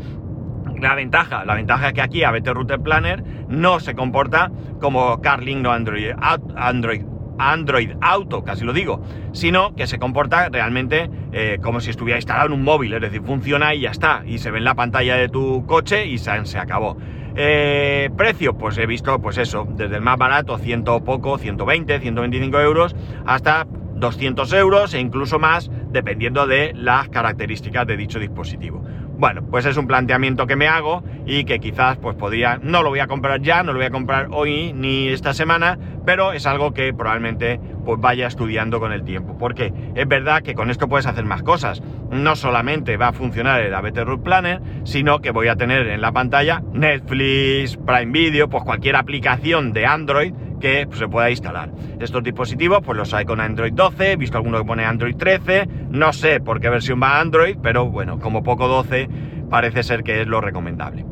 La 0.81 0.95
ventaja, 0.95 1.45
la 1.45 1.55
ventaja 1.55 1.89
es 1.89 1.93
que 1.95 2.03
aquí 2.03 2.25
ABT 2.25 2.49
Router 2.49 2.81
Planner 2.81 3.23
no 3.49 3.81
se 3.81 3.95
comporta 3.95 4.51
como 4.81 5.21
CarLink 5.21 5.67
o 5.67 5.71
Android, 5.71 6.13
Android, 6.57 7.03
Android 7.39 7.91
Auto, 8.01 8.45
casi 8.45 8.65
lo 8.65 8.73
digo, 8.73 9.03
sino 9.33 9.75
que 9.75 9.87
se 9.87 9.99
comporta 9.99 10.49
realmente 10.49 11.11
eh, 11.33 11.59
como 11.63 11.81
si 11.81 11.91
estuviera 11.91 12.19
instalado 12.19 12.49
en 12.49 12.53
un 12.53 12.63
móvil, 12.63 12.93
es 12.95 13.01
decir, 13.01 13.23
funciona 13.23 13.75
y 13.75 13.83
ya 13.83 13.91
está, 13.91 14.23
y 14.27 14.39
se 14.39 14.51
ve 14.51 14.59
en 14.59 14.65
la 14.65 14.75
pantalla 14.75 15.17
de 15.17 15.29
tu 15.29 15.65
coche 15.67 16.07
y 16.07 16.19
se 16.19 16.59
acabó. 16.59 16.97
Eh, 17.37 18.11
precio, 18.17 18.55
pues 18.55 18.79
he 18.79 18.87
visto, 18.87 19.19
pues 19.21 19.39
eso, 19.39 19.67
desde 19.69 19.97
el 19.97 20.03
más 20.03 20.17
barato, 20.17 20.57
ciento 20.59 21.03
poco, 21.03 21.37
120, 21.37 21.99
125 21.99 22.61
euros, 22.61 22.95
hasta 23.27 23.67
200 23.95 24.53
euros 24.53 24.95
e 24.95 25.01
incluso 25.01 25.39
más, 25.39 25.71
dependiendo 25.91 26.47
de 26.47 26.73
las 26.75 27.09
características 27.09 27.87
de 27.87 27.97
dicho 27.97 28.19
dispositivo. 28.19 28.83
Bueno, 29.17 29.43
pues 29.49 29.65
es 29.65 29.77
un 29.77 29.87
planteamiento 29.87 30.47
que 30.47 30.57
me 30.57 30.67
hago 30.67 31.05
y 31.25 31.45
que 31.45 31.61
quizás 31.61 31.97
pues 31.99 32.17
podría, 32.17 32.59
no 32.61 32.83
lo 32.83 32.89
voy 32.89 32.99
a 32.99 33.07
comprar 33.07 33.41
ya, 33.41 33.63
no 33.63 33.73
lo 33.73 33.79
voy 33.79 33.87
a 33.87 33.91
comprar 33.91 34.27
hoy 34.33 34.73
ni 34.73 35.07
esta 35.09 35.33
semana, 35.33 35.79
pero 36.05 36.33
es 36.33 36.47
algo 36.47 36.75
que 36.75 36.93
probablemente 36.93 37.61
pues 37.85 38.01
vaya 38.01 38.27
estudiando 38.27 38.81
con 38.81 38.93
el 38.93 39.05
tiempo, 39.05 39.39
porque 39.39 39.73
es 39.95 40.09
verdad 40.09 40.43
que 40.43 40.55
con 40.55 40.69
esto 40.69 40.89
puedes 40.89 41.07
hacer 41.07 41.25
más 41.25 41.45
cosas. 41.45 41.81
No 42.11 42.35
solamente 42.35 42.97
va 42.97 43.09
a 43.09 43.13
funcionar 43.13 43.61
el 43.61 43.73
ABT 43.73 43.99
Root 43.99 44.23
Planner, 44.25 44.61
sino 44.83 45.21
que 45.21 45.31
voy 45.31 45.47
a 45.47 45.55
tener 45.55 45.87
en 45.87 46.01
la 46.01 46.11
pantalla 46.11 46.63
Netflix, 46.73 47.77
Prime 47.77 48.11
Video, 48.11 48.49
pues 48.49 48.65
cualquier 48.65 48.97
aplicación 48.97 49.73
de 49.73 49.87
Android 49.87 50.35
que 50.65 50.89
se 50.93 51.09
pueda 51.09 51.29
instalar. 51.29 51.71
Estos 52.01 52.23
dispositivos 52.23 52.81
pues 52.83 52.97
los 52.97 53.13
hay 53.13 53.27
con 53.27 53.39
Android 53.39 53.75
12, 53.75 54.13
he 54.13 54.17
visto 54.17 54.39
alguno 54.39 54.57
que 54.57 54.65
pone 54.65 54.83
Android 54.83 55.15
13, 55.15 55.69
no 55.91 56.11
sé 56.15 56.41
por 56.41 56.59
qué 56.59 56.71
versión 56.71 57.03
va 57.03 57.21
Android, 57.21 57.59
pero 57.63 57.85
bueno, 57.91 58.19
como 58.19 58.43
poco 58.43 58.67
12 58.67 59.11
parece 59.51 59.83
ser 59.83 60.03
que 60.03 60.23
es 60.23 60.27
lo 60.27 60.41
recomendable. 60.41 61.05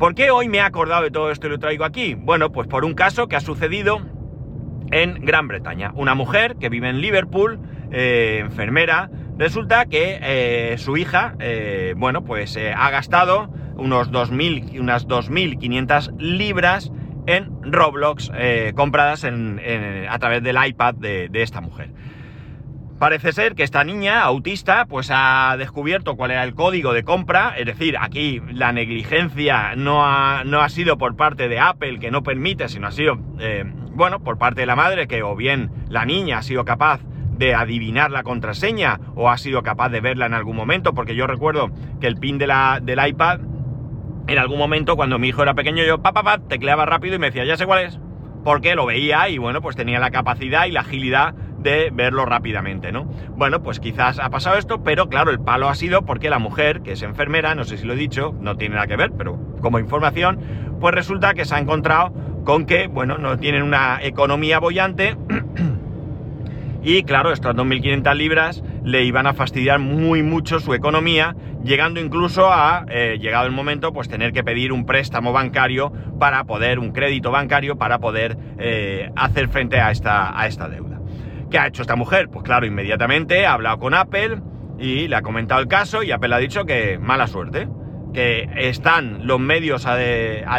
¿Por 0.00 0.16
qué 0.16 0.32
hoy 0.32 0.48
me 0.48 0.58
he 0.58 0.60
acordado 0.60 1.04
de 1.04 1.12
todo 1.12 1.30
esto 1.30 1.46
y 1.46 1.50
lo 1.50 1.60
traigo 1.60 1.84
aquí? 1.84 2.14
Bueno, 2.14 2.50
pues 2.50 2.66
por 2.66 2.84
un 2.84 2.94
caso 2.94 3.28
que 3.28 3.36
ha 3.36 3.40
sucedido 3.40 4.00
en 4.90 5.24
Gran 5.24 5.46
Bretaña. 5.46 5.92
Una 5.94 6.16
mujer 6.16 6.56
que 6.56 6.68
vive 6.68 6.88
en 6.88 7.00
Liverpool, 7.00 7.60
eh, 7.92 8.40
enfermera, 8.40 9.08
resulta 9.36 9.86
que 9.86 10.18
eh, 10.20 10.78
su 10.78 10.96
hija, 10.96 11.36
eh, 11.38 11.94
bueno, 11.96 12.24
pues 12.24 12.58
ha 12.58 12.90
gastado 12.90 13.50
unos 13.76 14.10
2.000, 14.10 14.80
unas 14.80 15.06
2.500 15.06 16.18
libras 16.18 16.90
en 17.28 17.62
Roblox 17.62 18.32
compradas 18.74 19.24
a 19.24 20.18
través 20.18 20.42
del 20.42 20.56
iPad 20.66 20.94
de 20.94 21.42
esta 21.42 21.60
mujer. 21.60 21.90
Parece 22.98 23.32
ser 23.32 23.54
que 23.54 23.62
esta 23.62 23.84
niña 23.84 24.22
autista 24.22 24.86
pues 24.86 25.10
ha 25.14 25.54
descubierto 25.56 26.16
cuál 26.16 26.32
era 26.32 26.42
el 26.42 26.54
código 26.54 26.92
de 26.92 27.04
compra, 27.04 27.54
es 27.56 27.64
decir, 27.64 27.96
aquí 27.96 28.42
la 28.50 28.72
negligencia 28.72 29.76
no 29.76 30.04
ha, 30.04 30.42
no 30.42 30.62
ha 30.62 30.68
sido 30.68 30.98
por 30.98 31.14
parte 31.14 31.48
de 31.48 31.60
Apple 31.60 32.00
que 32.00 32.10
no 32.10 32.24
permite, 32.24 32.68
sino 32.68 32.88
ha 32.88 32.90
sido, 32.90 33.16
eh, 33.38 33.62
bueno, 33.92 34.18
por 34.18 34.36
parte 34.36 34.62
de 34.62 34.66
la 34.66 34.74
madre 34.74 35.06
que 35.06 35.22
o 35.22 35.36
bien 35.36 35.70
la 35.88 36.04
niña 36.04 36.38
ha 36.38 36.42
sido 36.42 36.64
capaz 36.64 37.00
de 37.36 37.54
adivinar 37.54 38.10
la 38.10 38.24
contraseña 38.24 38.98
o 39.14 39.30
ha 39.30 39.38
sido 39.38 39.62
capaz 39.62 39.90
de 39.90 40.00
verla 40.00 40.26
en 40.26 40.34
algún 40.34 40.56
momento, 40.56 40.92
porque 40.92 41.14
yo 41.14 41.28
recuerdo 41.28 41.70
que 42.00 42.08
el 42.08 42.16
pin 42.16 42.36
de 42.38 42.48
la, 42.48 42.80
del 42.82 42.98
iPad, 43.06 43.38
en 44.28 44.38
algún 44.38 44.58
momento 44.58 44.94
cuando 44.94 45.18
mi 45.18 45.28
hijo 45.28 45.42
era 45.42 45.54
pequeño, 45.54 45.82
yo 45.84 46.02
papá, 46.02 46.22
pa, 46.22 46.38
tecleaba 46.38 46.84
rápido 46.86 47.16
y 47.16 47.18
me 47.18 47.26
decía, 47.26 47.44
ya 47.44 47.56
sé 47.56 47.64
cuál 47.64 47.84
es, 47.84 47.98
porque 48.44 48.74
lo 48.74 48.86
veía 48.86 49.28
y 49.30 49.38
bueno, 49.38 49.62
pues 49.62 49.74
tenía 49.74 49.98
la 49.98 50.10
capacidad 50.10 50.66
y 50.66 50.70
la 50.70 50.80
agilidad 50.80 51.34
de 51.58 51.90
verlo 51.92 52.26
rápidamente, 52.26 52.92
¿no? 52.92 53.04
Bueno, 53.30 53.62
pues 53.62 53.80
quizás 53.80 54.18
ha 54.20 54.28
pasado 54.28 54.58
esto, 54.58 54.84
pero 54.84 55.08
claro, 55.08 55.30
el 55.30 55.40
palo 55.40 55.68
ha 55.68 55.74
sido 55.74 56.02
porque 56.02 56.30
la 56.30 56.38
mujer, 56.38 56.82
que 56.82 56.92
es 56.92 57.02
enfermera, 57.02 57.54
no 57.54 57.64
sé 57.64 57.78
si 57.78 57.86
lo 57.86 57.94
he 57.94 57.96
dicho, 57.96 58.34
no 58.38 58.56
tiene 58.56 58.74
nada 58.74 58.86
que 58.86 58.96
ver, 58.96 59.12
pero 59.16 59.38
como 59.62 59.78
información, 59.78 60.38
pues 60.78 60.94
resulta 60.94 61.32
que 61.32 61.46
se 61.46 61.54
ha 61.54 61.58
encontrado 61.58 62.12
con 62.44 62.66
que, 62.66 62.86
bueno, 62.86 63.16
no 63.16 63.38
tienen 63.38 63.62
una 63.62 63.98
economía 64.02 64.58
bollante 64.60 65.16
y 66.82 67.02
claro, 67.02 67.32
estas 67.32 67.56
2.500 67.56 68.14
libras 68.14 68.62
le 68.84 69.04
iban 69.04 69.26
a 69.26 69.34
fastidiar 69.34 69.78
muy 69.78 70.22
mucho 70.22 70.60
su 70.60 70.74
economía, 70.74 71.34
llegando 71.62 72.00
incluso 72.00 72.52
a, 72.52 72.84
eh, 72.88 73.18
llegado 73.20 73.46
el 73.46 73.52
momento, 73.52 73.92
pues 73.92 74.08
tener 74.08 74.32
que 74.32 74.44
pedir 74.44 74.72
un 74.72 74.86
préstamo 74.86 75.32
bancario 75.32 75.92
para 76.18 76.44
poder, 76.44 76.78
un 76.78 76.92
crédito 76.92 77.30
bancario 77.30 77.76
para 77.76 77.98
poder 77.98 78.36
eh, 78.58 79.10
hacer 79.16 79.48
frente 79.48 79.80
a 79.80 79.90
esta, 79.90 80.38
a 80.38 80.46
esta 80.46 80.68
deuda. 80.68 81.00
¿Qué 81.50 81.58
ha 81.58 81.66
hecho 81.66 81.82
esta 81.82 81.96
mujer? 81.96 82.28
Pues 82.28 82.44
claro, 82.44 82.66
inmediatamente 82.66 83.46
ha 83.46 83.54
hablado 83.54 83.78
con 83.78 83.94
Apple 83.94 84.40
y 84.78 85.08
le 85.08 85.16
ha 85.16 85.22
comentado 85.22 85.60
el 85.60 85.68
caso 85.68 86.02
y 86.02 86.12
Apple 86.12 86.34
ha 86.34 86.38
dicho 86.38 86.64
que 86.64 86.98
mala 86.98 87.26
suerte. 87.26 87.68
Que 88.12 88.48
están 88.56 89.26
los 89.26 89.40
medios 89.40 89.86
a, 89.86 89.96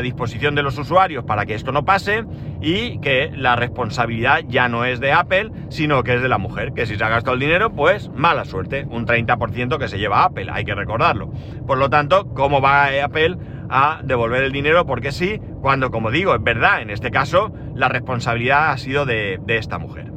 disposición 0.02 0.56
de 0.56 0.64
los 0.64 0.78
usuarios 0.78 1.26
para 1.26 1.46
que 1.46 1.56
esto 1.56 1.72
no 1.72 1.86
pase 1.86 2.24
y 2.62 3.00
que 3.00 3.32
la 3.36 3.56
responsabilidad 3.56 4.42
ya 4.48 4.70
no 4.70 4.86
es 4.86 5.00
de 5.00 5.12
Apple, 5.12 5.52
sino 5.70 6.04
que 6.04 6.16
es 6.16 6.22
de 6.22 6.30
la 6.30 6.38
mujer, 6.38 6.74
que 6.74 6.86
si 6.86 6.96
se 6.96 7.04
ha 7.04 7.10
gastado 7.10 7.34
el 7.34 7.40
dinero, 7.40 7.74
pues 7.74 8.10
mala 8.10 8.46
suerte, 8.46 8.86
un 8.90 9.06
30% 9.06 9.78
que 9.78 9.88
se 9.88 9.98
lleva 9.98 10.24
Apple, 10.24 10.48
hay 10.52 10.66
que 10.66 10.76
recordarlo. 10.76 11.32
Por 11.68 11.78
lo 11.78 11.90
tanto, 11.90 12.34
¿cómo 12.34 12.62
va 12.62 12.90
Apple 13.04 13.38
a 13.70 14.02
devolver 14.04 14.44
el 14.44 14.52
dinero? 14.52 14.86
Porque 14.86 15.12
sí, 15.12 15.40
cuando, 15.62 15.92
como 15.92 16.12
digo, 16.12 16.36
es 16.36 16.44
verdad, 16.44 16.82
en 16.82 16.90
este 16.90 17.12
caso, 17.12 17.54
la 17.76 17.90
responsabilidad 17.90 18.72
ha 18.72 18.78
sido 18.78 19.06
de 19.06 19.40
esta 19.48 19.78
mujer. 19.78 20.12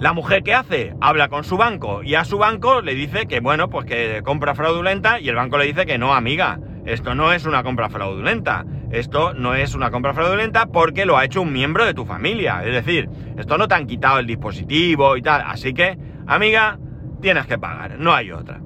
La 0.00 0.14
mujer 0.14 0.42
que 0.42 0.54
hace 0.54 0.94
habla 1.02 1.28
con 1.28 1.44
su 1.44 1.58
banco 1.58 2.02
y 2.02 2.14
a 2.14 2.24
su 2.24 2.38
banco 2.38 2.80
le 2.80 2.94
dice 2.94 3.26
que 3.26 3.40
bueno, 3.40 3.68
pues 3.68 3.84
que 3.84 4.22
compra 4.24 4.54
fraudulenta 4.54 5.20
y 5.20 5.28
el 5.28 5.34
banco 5.34 5.58
le 5.58 5.66
dice 5.66 5.84
que 5.84 5.98
no, 5.98 6.14
amiga, 6.14 6.58
esto 6.86 7.14
no 7.14 7.34
es 7.34 7.44
una 7.44 7.62
compra 7.62 7.90
fraudulenta. 7.90 8.64
Esto 8.90 9.34
no 9.34 9.54
es 9.54 9.74
una 9.74 9.90
compra 9.90 10.14
fraudulenta 10.14 10.66
porque 10.66 11.04
lo 11.04 11.18
ha 11.18 11.26
hecho 11.26 11.42
un 11.42 11.52
miembro 11.52 11.84
de 11.84 11.92
tu 11.92 12.06
familia. 12.06 12.64
Es 12.64 12.72
decir, 12.72 13.10
esto 13.36 13.58
no 13.58 13.68
te 13.68 13.74
han 13.74 13.86
quitado 13.86 14.20
el 14.20 14.26
dispositivo 14.26 15.18
y 15.18 15.22
tal. 15.22 15.42
Así 15.46 15.74
que, 15.74 15.98
amiga, 16.26 16.78
tienes 17.20 17.46
que 17.46 17.58
pagar. 17.58 17.98
No 17.98 18.14
hay 18.14 18.32
otra. 18.32 18.58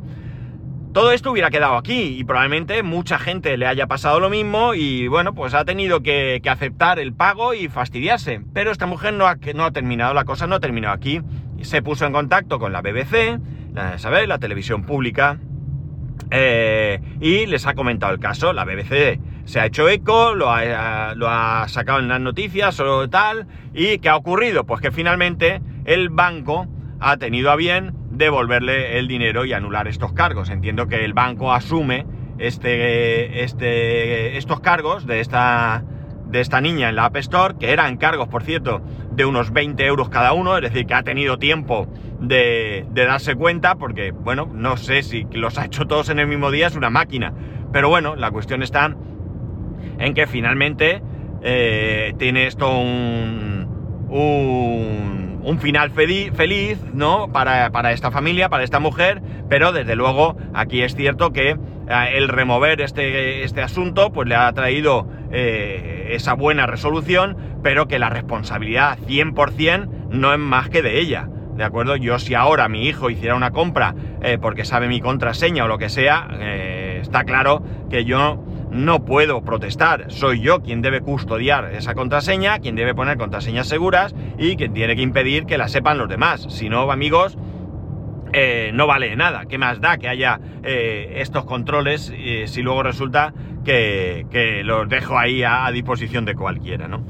Todo 0.94 1.10
esto 1.10 1.32
hubiera 1.32 1.50
quedado 1.50 1.76
aquí 1.76 2.16
y 2.20 2.22
probablemente 2.22 2.84
mucha 2.84 3.18
gente 3.18 3.56
le 3.56 3.66
haya 3.66 3.88
pasado 3.88 4.20
lo 4.20 4.30
mismo 4.30 4.74
y 4.74 5.08
bueno, 5.08 5.34
pues 5.34 5.52
ha 5.52 5.64
tenido 5.64 6.04
que, 6.04 6.40
aceptar 6.48 7.00
el 7.00 7.12
pago 7.12 7.52
y 7.52 7.66
fastidiarse. 7.66 8.40
Pero 8.52 8.70
esta 8.70 8.86
mujer 8.86 9.12
no 9.12 9.26
ha, 9.26 9.70
terminado, 9.72 10.14
la 10.14 10.24
cosa 10.24 10.46
no 10.46 10.54
ha 10.54 10.60
terminado 10.60 10.94
aquí. 10.94 11.20
Se 11.62 11.82
puso 11.82 12.06
en 12.06 12.12
contacto 12.12 12.60
con 12.60 12.72
la 12.72 12.80
BBC, 12.80 13.40
la, 13.72 13.98
¿sabéis? 13.98 14.28
La 14.28 14.38
televisión 14.38 14.84
pública, 14.84 15.40
eh, 16.30 17.00
y 17.20 17.46
les 17.46 17.66
ha 17.66 17.74
comentado 17.74 18.12
el 18.12 18.20
caso. 18.20 18.52
La 18.52 18.64
BBC 18.64 19.18
se 19.46 19.58
ha 19.58 19.66
hecho 19.66 19.88
eco, 19.88 20.36
lo 20.36 20.48
ha, 20.48 21.16
lo 21.16 21.28
ha 21.28 21.66
sacado 21.66 21.98
en 21.98 22.06
las 22.06 22.20
noticias 22.20 22.78
o 22.78 23.10
tal. 23.10 23.48
¿Y 23.74 23.98
qué 23.98 24.10
ha 24.10 24.16
ocurrido? 24.16 24.64
Pues 24.64 24.80
que 24.80 24.92
finalmente 24.92 25.60
el 25.86 26.10
banco 26.10 26.68
ha 27.00 27.16
tenido 27.16 27.50
a 27.50 27.56
bien 27.56 28.03
devolverle 28.14 28.98
el 28.98 29.08
dinero 29.08 29.44
y 29.44 29.52
anular 29.52 29.88
estos 29.88 30.12
cargos. 30.12 30.50
Entiendo 30.50 30.86
que 30.86 31.04
el 31.04 31.12
banco 31.12 31.52
asume 31.52 32.06
este, 32.38 33.44
este, 33.44 34.36
estos 34.36 34.60
cargos 34.60 35.06
de 35.06 35.20
esta, 35.20 35.84
de 36.26 36.40
esta 36.40 36.60
niña 36.60 36.88
en 36.88 36.96
la 36.96 37.06
App 37.06 37.16
Store, 37.16 37.54
que 37.58 37.72
eran 37.72 37.96
cargos, 37.96 38.28
por 38.28 38.42
cierto, 38.42 38.82
de 39.12 39.24
unos 39.24 39.52
20 39.52 39.84
euros 39.86 40.08
cada 40.08 40.32
uno, 40.32 40.56
es 40.56 40.62
decir, 40.62 40.86
que 40.86 40.94
ha 40.94 41.02
tenido 41.02 41.38
tiempo 41.38 41.86
de, 42.20 42.86
darse 42.92 43.34
cuenta, 43.34 43.76
porque, 43.76 44.10
bueno, 44.12 44.48
no 44.52 44.76
sé 44.76 45.02
si 45.02 45.26
los 45.32 45.58
ha 45.58 45.66
hecho 45.66 45.86
todos 45.86 46.08
en 46.08 46.18
el 46.18 46.26
mismo 46.26 46.50
día, 46.50 46.66
es 46.66 46.76
una 46.76 46.90
máquina. 46.90 47.32
Pero 47.72 47.88
bueno, 47.88 48.16
la 48.16 48.30
cuestión 48.30 48.62
está 48.62 48.94
en 49.98 50.14
que 50.14 50.26
finalmente 50.26 51.02
eh, 51.42 52.14
tiene 52.18 52.46
esto 52.46 52.78
un, 52.78 54.06
un 54.08 55.23
un 55.44 55.58
final 55.58 55.90
feliz, 55.90 56.80
¿no? 56.92 57.30
Para, 57.30 57.92
esta 57.92 58.10
familia, 58.10 58.48
para 58.48 58.64
esta 58.64 58.80
mujer, 58.80 59.22
pero 59.48 59.72
desde 59.72 59.94
luego 59.94 60.36
aquí 60.54 60.82
es 60.82 60.96
cierto 60.96 61.32
que 61.32 61.50
eh, 61.50 61.56
el 62.14 62.28
remover 62.28 62.80
este, 62.80 63.44
este, 63.44 63.62
asunto 63.62 64.10
pues 64.12 64.26
le 64.26 64.36
ha 64.36 64.50
traído 64.52 65.06
eh, 65.30 66.08
esa 66.12 66.32
buena 66.34 66.66
resolución, 66.66 67.36
pero 67.62 67.86
que 67.86 67.98
la 67.98 68.08
responsabilidad 68.08 68.98
100% 69.06 70.08
no 70.10 70.32
es 70.32 70.38
más 70.38 70.70
que 70.70 70.82
de 70.82 70.98
ella. 70.98 71.28
¿De 71.56 71.62
acuerdo? 71.62 71.94
Yo 71.94 72.18
si 72.18 72.34
ahora 72.34 72.68
mi 72.68 72.88
hijo 72.88 73.10
hiciera 73.10 73.36
una 73.36 73.52
compra 73.52 73.94
eh, 74.22 74.38
porque 74.40 74.64
sabe 74.64 74.88
mi 74.88 75.00
contraseña 75.00 75.64
o 75.64 75.68
lo 75.68 75.78
que 75.78 75.88
sea, 75.88 76.28
está 77.00 77.22
claro 77.22 77.62
que 77.90 78.04
yo 78.04 78.44
no 78.74 79.04
puedo 79.04 79.42
protestar. 79.42 80.10
Soy 80.10 80.40
yo 80.40 80.60
quien 80.60 80.82
debe 80.82 81.00
custodiar 81.00 81.72
esa 81.72 81.94
contraseña, 81.94 82.58
quien 82.58 82.74
debe 82.74 82.94
poner 82.94 83.16
contraseñas 83.16 83.68
seguras 83.68 84.14
y 84.36 84.56
quien 84.56 84.74
tiene 84.74 84.96
que 84.96 85.02
impedir 85.02 85.46
que 85.46 85.56
la 85.56 85.68
sepan 85.68 85.96
los 85.96 86.08
demás. 86.08 86.46
Si 86.50 86.68
no, 86.68 86.90
amigos, 86.90 87.38
eh, 88.32 88.72
no 88.74 88.88
vale 88.88 89.14
nada. 89.14 89.46
¿Qué 89.46 89.58
más 89.58 89.80
da 89.80 89.96
que 89.96 90.08
haya 90.08 90.40
eh, 90.64 91.18
estos 91.18 91.44
controles 91.44 92.12
eh, 92.16 92.46
si 92.48 92.62
luego 92.62 92.82
resulta 92.82 93.32
que, 93.64 94.26
los 94.64 94.88
dejo 94.88 95.16
ahí 95.16 95.44
a, 95.44 95.70
disposición 95.70 96.24
de 96.24 96.34
cualquiera, 96.34 96.88
¿no? 96.88 97.06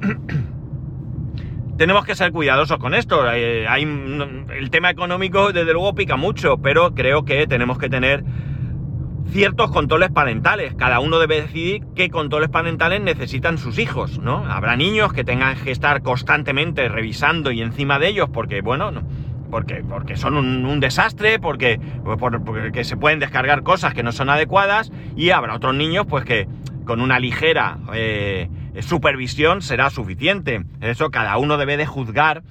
Tenemos 1.76 2.06
que 2.06 2.14
ser 2.14 2.32
cuidadosos 2.32 2.78
con 2.78 2.94
esto. 2.94 3.28
hay, 3.28 3.82
el 3.82 4.70
tema 4.70 4.90
económico, 4.90 5.52
desde 5.52 5.72
luego, 5.72 5.94
pica 5.94 6.16
mucho, 6.16 6.58
pero 6.58 6.94
creo 6.94 7.24
que 7.24 7.46
tenemos 7.46 7.78
que 7.78 7.90
tener 7.90 8.24
ciertos 9.30 9.70
controles 9.70 10.10
parentales. 10.10 10.74
Cada 10.74 11.00
uno 11.00 11.18
debe 11.18 11.42
decidir 11.42 11.82
qué 11.94 12.10
controles 12.10 12.50
parentales 12.50 13.00
necesitan 13.00 13.58
sus 13.58 13.78
hijos, 13.78 14.18
¿no? 14.18 14.44
Habrá 14.50 14.76
niños 14.76 15.12
que 15.12 15.24
tengan 15.24 15.56
que 15.56 15.70
estar 15.70 16.02
constantemente 16.02 16.88
revisando 16.88 17.50
y 17.50 17.62
encima 17.62 17.98
de 17.98 18.08
ellos 18.08 18.28
porque, 18.32 18.60
bueno, 18.60 18.90
no, 18.90 19.02
porque, 19.50 19.84
porque 19.88 20.16
son 20.16 20.36
un, 20.36 20.80
desastre, 20.80 21.38
porque, 21.38 21.80
porque, 22.44 22.84
se 22.84 22.96
pueden 22.96 23.18
descargar 23.18 23.62
cosas 23.62 23.94
que 23.94 24.02
no 24.02 24.12
son 24.12 24.30
adecuadas 24.30 24.90
y 25.16 25.30
habrá 25.30 25.54
otros 25.54 25.74
niños 25.74 26.06
pues 26.08 26.24
que 26.24 26.48
con 26.84 27.00
una 27.00 27.18
ligera 27.18 27.78
eh, 27.92 28.48
supervisión 28.80 29.62
será 29.62 29.90
suficiente. 29.90 30.64
Eso 30.80 31.10
cada 31.10 31.36
uno 31.38 31.56
debe 31.56 31.76
de 31.76 31.86
juzgar 31.86 32.42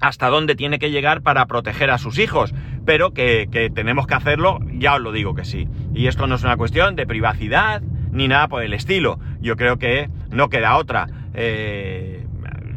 hasta 0.00 0.28
dónde 0.28 0.54
tiene 0.54 0.78
que 0.78 0.90
llegar 0.90 1.22
para 1.22 1.46
proteger 1.46 1.90
a 1.90 1.98
sus 1.98 2.18
hijos, 2.18 2.54
pero 2.84 3.12
que, 3.12 3.70
tenemos 3.74 4.06
que 4.06 4.14
hacerlo, 4.14 4.60
ya 4.72 4.94
os 4.94 5.00
lo 5.00 5.12
digo 5.12 5.34
que 5.34 5.44
sí. 5.44 5.68
Y 5.94 6.06
esto 6.06 6.26
no 6.26 6.34
es 6.34 6.44
una 6.44 6.56
cuestión 6.56 6.96
de 6.96 7.06
privacidad 7.06 7.82
ni 8.10 8.28
nada 8.28 8.48
por 8.48 8.62
el 8.62 8.74
estilo. 8.74 9.18
Yo 9.40 9.56
creo 9.56 9.78
que 9.78 10.08
no 10.30 10.48
queda 10.48 10.76
otra. 10.76 11.06
Eh, 11.34 12.26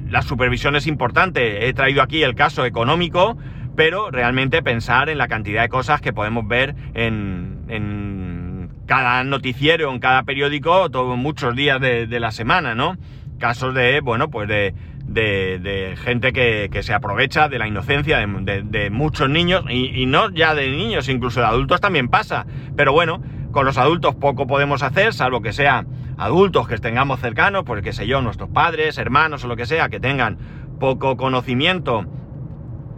la 0.09 0.21
supervisión 0.21 0.75
es 0.75 0.87
importante. 0.87 1.67
He 1.67 1.73
traído 1.73 2.01
aquí 2.01 2.23
el 2.23 2.35
caso 2.35 2.65
económico, 2.65 3.37
pero 3.75 4.09
realmente 4.09 4.63
pensar 4.63 5.09
en 5.09 5.17
la 5.17 5.27
cantidad 5.27 5.61
de 5.61 5.69
cosas 5.69 6.01
que 6.01 6.13
podemos 6.13 6.47
ver 6.47 6.75
en, 6.93 7.65
en 7.67 8.69
cada 8.85 9.23
noticiero, 9.23 9.91
en 9.91 9.99
cada 9.99 10.23
periódico, 10.23 10.89
todos 10.89 11.17
muchos 11.17 11.55
días 11.55 11.79
de, 11.81 12.07
de 12.07 12.19
la 12.19 12.31
semana, 12.31 12.73
¿no? 12.73 12.97
Casos 13.37 13.75
de, 13.75 13.99
bueno, 13.99 14.29
pues 14.31 14.47
de, 14.47 14.73
de, 15.07 15.95
gente 16.03 16.33
que, 16.33 16.83
se 16.83 16.93
aprovecha 16.93 17.49
de 17.49 17.59
la 17.59 17.67
inocencia 17.67 18.19
de, 18.19 18.89
muchos 18.89 19.29
niños, 19.29 19.63
y, 19.69 20.05
no 20.05 20.29
ya 20.29 20.53
de 20.53 20.69
niños, 20.69 21.09
incluso 21.09 21.39
de 21.39 21.47
adultos 21.47 21.81
también 21.81 22.09
pasa. 22.09 22.45
Pero 22.75 22.93
bueno, 22.93 23.21
con 23.51 23.65
los 23.65 23.77
adultos 23.77 24.15
poco 24.15 24.47
podemos 24.47 24.83
hacer, 24.83 25.13
salvo 25.13 25.41
que 25.41 25.53
sean 25.53 25.87
adultos 26.17 26.67
que 26.67 26.77
tengamos 26.77 27.19
cercanos, 27.19 27.63
pues 27.65 27.81
qué 27.83 27.93
sé 27.93 28.07
yo, 28.07 28.21
nuestros 28.21 28.49
padres, 28.49 28.97
hermanos 28.97 29.43
o 29.43 29.47
lo 29.47 29.55
que 29.55 29.65
sea, 29.65 29.89
que 29.89 29.99
tengan 29.99 30.37
poco 30.79 31.17
conocimiento 31.17 32.05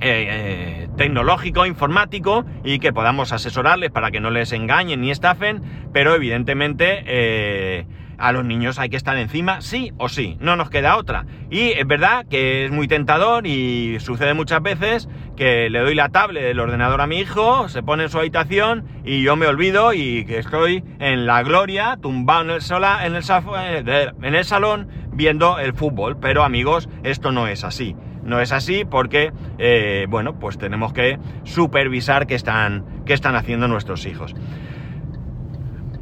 eh, 0.02 0.28
eh, 0.30 0.90
tecnológico, 0.96 1.66
informático 1.66 2.46
y 2.64 2.80
que 2.80 2.94
podamos 2.94 3.34
asesorarles 3.34 3.92
para 3.92 4.12
que 4.12 4.22
no 4.22 4.30
les 4.30 4.54
engañen 4.54 5.02
ni 5.02 5.12
estafen, 5.12 5.62
pero 5.92 6.16
evidentemente 6.16 7.04
eh, 7.06 7.86
a 8.20 8.32
los 8.32 8.46
niños 8.46 8.80
hay 8.80 8.90
que 8.90 8.98
estar 8.98 9.18
encima, 9.18 9.62
sí 9.62 9.92
o 9.98 10.10
sí, 10.10 10.38
no 10.40 10.56
nos 10.56 10.70
queda 10.70 10.98
otra. 10.98 11.26
Y 11.50 11.70
es 11.72 11.88
verdad 11.88 12.26
que 12.30 12.66
es 12.66 12.72
muy 12.72 12.88
tentador 12.88 13.48
y 13.48 14.00
sucede 14.00 14.34
muchas 14.34 14.62
veces 14.62 15.10
que 15.36 15.70
le 15.70 15.80
doy 15.80 15.96
la 15.96 16.10
tablet 16.10 16.44
del 16.44 16.60
ordenador 16.60 17.02
a 17.02 17.08
mi 17.08 17.20
hijo, 17.20 17.70
se 17.70 17.82
pone 17.82 18.04
en 18.04 18.10
su 18.10 18.20
habitación 18.20 18.86
y 19.06 19.24
yo 19.24 19.36
me 19.36 19.48
olvido 19.48 19.94
y 19.94 20.26
que 20.26 20.38
estoy 20.38 20.84
en 21.00 21.26
la 21.26 21.44
gloria, 21.44 21.98
tumbado 22.02 22.44
en 22.44 22.50
el, 22.52 22.62
sola, 22.62 23.06
en 23.06 23.16
el, 23.16 23.24
eh, 23.24 24.44
salón 24.44 24.90
viendo 25.14 25.60
el 25.60 25.74
fútbol. 25.74 26.18
Pero 26.20 26.44
amigos, 26.44 26.90
esto 27.04 27.32
no 27.32 27.48
es 27.48 27.64
así. 27.64 27.96
No 28.24 28.42
es 28.42 28.52
así 28.52 28.86
porque, 28.86 29.32
eh, 29.58 30.06
bueno, 30.10 30.38
pues 30.40 30.58
tenemos 30.58 30.94
que 30.94 31.18
supervisar 31.46 32.28
qué 32.28 32.36
están, 32.36 32.86
qué 33.06 33.14
están 33.14 33.36
haciendo 33.36 33.68
nuestros 33.68 34.06
hijos. 34.06 34.36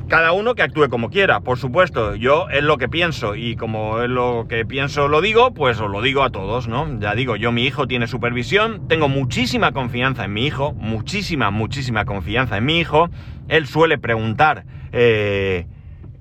Cada 0.08 0.32
uno 0.32 0.56
que 0.56 0.62
actúe 0.62 0.88
como 0.88 1.10
quiera, 1.10 1.42
por 1.42 1.58
supuesto. 1.58 2.16
Yo 2.16 2.48
es 2.50 2.64
lo 2.64 2.78
que 2.78 2.88
pienso 2.88 3.36
y 3.36 3.58
como 3.58 4.02
es 4.02 4.10
lo 4.10 4.46
que 4.48 4.66
pienso 4.66 5.10
lo 5.10 5.20
digo, 5.20 5.54
pues 5.54 5.82
os 5.82 5.92
lo 5.92 6.02
digo 6.02 6.24
a 6.24 6.30
todos, 6.30 6.70
¿no? 6.70 6.98
Ya 7.02 7.14
digo, 7.14 7.36
yo 7.36 7.52
mi 7.52 7.66
hijo 7.66 7.88
tiene 7.88 8.08
supervisión, 8.08 8.88
tengo 8.88 9.10
muchísima 9.10 9.74
confianza 9.74 10.24
en 10.24 10.32
mi 10.32 10.46
hijo, 10.46 10.72
muchísima, 10.72 11.52
muchísima 11.52 12.06
confianza 12.06 12.56
en 12.56 12.66
mi 12.66 12.80
hijo. 12.80 13.10
Él 13.50 13.68
suele 13.68 13.98
preguntar 13.98 14.64
eh, 14.94 15.68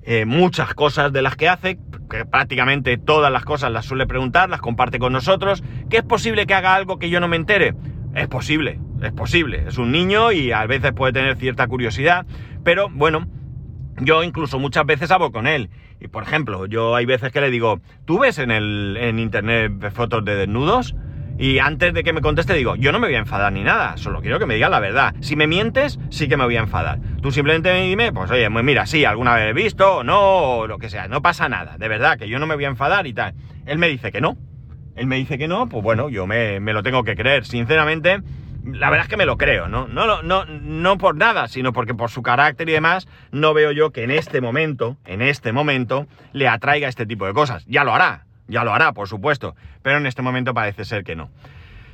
eh, 0.03 0.25
muchas 0.25 0.73
cosas 0.73 1.13
de 1.13 1.21
las 1.21 1.37
que 1.37 1.47
hace, 1.47 1.79
que 2.09 2.25
prácticamente 2.25 2.97
todas 2.97 3.31
las 3.31 3.45
cosas 3.45 3.71
las 3.71 3.85
suele 3.85 4.05
preguntar, 4.05 4.49
las 4.49 4.59
comparte 4.59 4.99
con 4.99 5.13
nosotros. 5.13 5.63
¿Que 5.89 5.97
es 5.97 6.03
posible 6.03 6.45
que 6.45 6.55
haga 6.55 6.75
algo 6.75 6.99
que 6.99 7.09
yo 7.09 7.21
no 7.21 7.29
me 7.29 7.37
entere? 7.37 7.73
Es 8.15 8.27
posible, 8.27 8.81
es 9.01 9.13
posible. 9.13 9.63
Es 9.65 9.77
un 9.77 9.93
niño 9.93 10.33
y 10.33 10.51
a 10.51 10.65
veces 10.65 10.91
puede 10.91 11.13
tener 11.13 11.37
cierta 11.37 11.67
curiosidad, 11.67 12.25
pero 12.65 12.89
bueno 12.89 13.27
yo 13.99 14.23
incluso 14.23 14.59
muchas 14.59 14.85
veces 14.85 15.11
hablo 15.11 15.31
con 15.31 15.47
él. 15.47 15.69
Y 15.99 16.07
por 16.07 16.23
ejemplo, 16.23 16.65
yo 16.65 16.95
hay 16.95 17.05
veces 17.05 17.31
que 17.31 17.41
le 17.41 17.49
digo, 17.49 17.79
¿tú 18.05 18.19
ves 18.19 18.37
en 18.39 18.51
el 18.51 18.97
en 18.99 19.19
internet 19.19 19.91
fotos 19.93 20.23
de 20.25 20.35
desnudos? 20.35 20.95
Y 21.39 21.59
antes 21.59 21.93
de 21.93 22.03
que 22.03 22.13
me 22.13 22.21
conteste 22.21 22.55
digo, 22.55 22.75
yo 22.75 22.91
no 22.91 22.99
me 22.99 23.07
voy 23.07 23.15
a 23.15 23.19
enfadar 23.19 23.53
ni 23.53 23.63
nada, 23.63 23.95
solo 23.97 24.21
quiero 24.21 24.39
que 24.39 24.47
me 24.47 24.55
digas 24.55 24.71
la 24.71 24.79
verdad. 24.79 25.13
Si 25.19 25.35
me 25.35 25.45
mientes, 25.45 25.99
sí 26.09 26.27
que 26.27 26.35
me 26.35 26.45
voy 26.45 26.57
a 26.57 26.61
enfadar. 26.61 26.99
Tú 27.21 27.31
simplemente 27.31 27.71
dime, 27.73 28.11
pues 28.11 28.31
oye, 28.31 28.49
pues 28.49 28.65
mira, 28.65 28.87
sí, 28.87 29.05
alguna 29.05 29.35
vez 29.35 29.51
he 29.51 29.53
visto 29.53 30.03
no, 30.03 30.19
o 30.19 30.67
lo 30.67 30.79
que 30.79 30.89
sea, 30.89 31.07
no 31.07 31.21
pasa 31.21 31.47
nada, 31.47 31.77
de 31.77 31.87
verdad, 31.87 32.17
que 32.17 32.27
yo 32.27 32.39
no 32.39 32.47
me 32.47 32.55
voy 32.55 32.65
a 32.65 32.69
enfadar 32.69 33.05
y 33.05 33.13
tal. 33.13 33.35
Él 33.67 33.77
me 33.77 33.87
dice 33.87 34.11
que 34.11 34.19
no. 34.19 34.35
Él 34.95 35.05
me 35.05 35.17
dice 35.17 35.37
que 35.37 35.47
no, 35.47 35.69
pues 35.69 35.83
bueno, 35.83 36.09
yo 36.09 36.25
me, 36.25 36.59
me 36.59 36.73
lo 36.73 36.81
tengo 36.81 37.03
que 37.03 37.15
creer. 37.15 37.45
Sinceramente, 37.45 38.21
la 38.73 38.89
verdad 38.89 39.05
es 39.05 39.09
que 39.09 39.17
me 39.17 39.25
lo 39.25 39.37
creo, 39.37 39.67
¿no? 39.67 39.87
No, 39.87 40.21
no, 40.21 40.45
no 40.45 40.97
por 40.97 41.15
nada, 41.15 41.47
sino 41.47 41.73
porque 41.73 41.93
por 41.93 42.09
su 42.09 42.21
carácter 42.21 42.67
y 42.69 42.73
demás, 42.73 43.07
no 43.31 43.53
veo 43.53 43.71
yo 43.71 43.91
que 43.91 44.03
en 44.03 44.11
este 44.11 44.41
momento, 44.41 44.97
en 45.05 45.21
este 45.21 45.51
momento, 45.51 46.07
le 46.33 46.47
atraiga 46.47 46.87
este 46.87 47.05
tipo 47.05 47.25
de 47.25 47.33
cosas. 47.33 47.65
Ya 47.67 47.83
lo 47.83 47.93
hará, 47.93 48.25
ya 48.47 48.63
lo 48.63 48.73
hará, 48.73 48.93
por 48.93 49.07
supuesto, 49.07 49.55
pero 49.81 49.97
en 49.97 50.05
este 50.05 50.21
momento 50.21 50.53
parece 50.53 50.85
ser 50.85 51.03
que 51.03 51.15
no. 51.15 51.29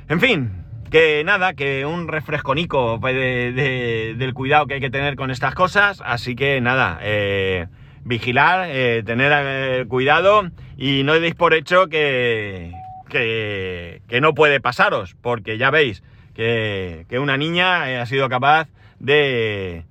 En 0.08 0.20
fin, 0.20 0.50
que 0.90 1.22
nada, 1.24 1.54
que 1.54 1.86
un 1.86 2.08
refresconico 2.08 2.98
del 2.98 4.34
cuidado 4.34 4.66
que 4.66 4.74
hay 4.74 4.80
que 4.80 4.90
tener 4.90 5.16
con 5.16 5.30
estas 5.30 5.54
cosas, 5.54 6.02
así 6.04 6.34
que 6.34 6.60
nada, 6.60 6.98
eh, 7.02 7.66
vigilar, 8.02 8.68
eh, 8.70 9.02
tener 9.04 9.32
eh, 9.34 9.84
cuidado 9.88 10.50
y 10.76 11.02
no 11.04 11.14
deis 11.14 11.34
por 11.34 11.54
hecho 11.54 11.88
que, 11.88 12.72
que, 13.08 14.02
que 14.08 14.20
no 14.20 14.34
puede 14.34 14.60
pasaros, 14.60 15.16
porque 15.20 15.56
ya 15.56 15.70
veis, 15.70 16.02
que, 16.34 17.06
una 17.18 17.36
niña 17.36 17.90
eh, 17.90 17.98
ha 17.98 18.06
sido 18.06 18.28
capaz 18.28 18.68
de, 18.98 19.84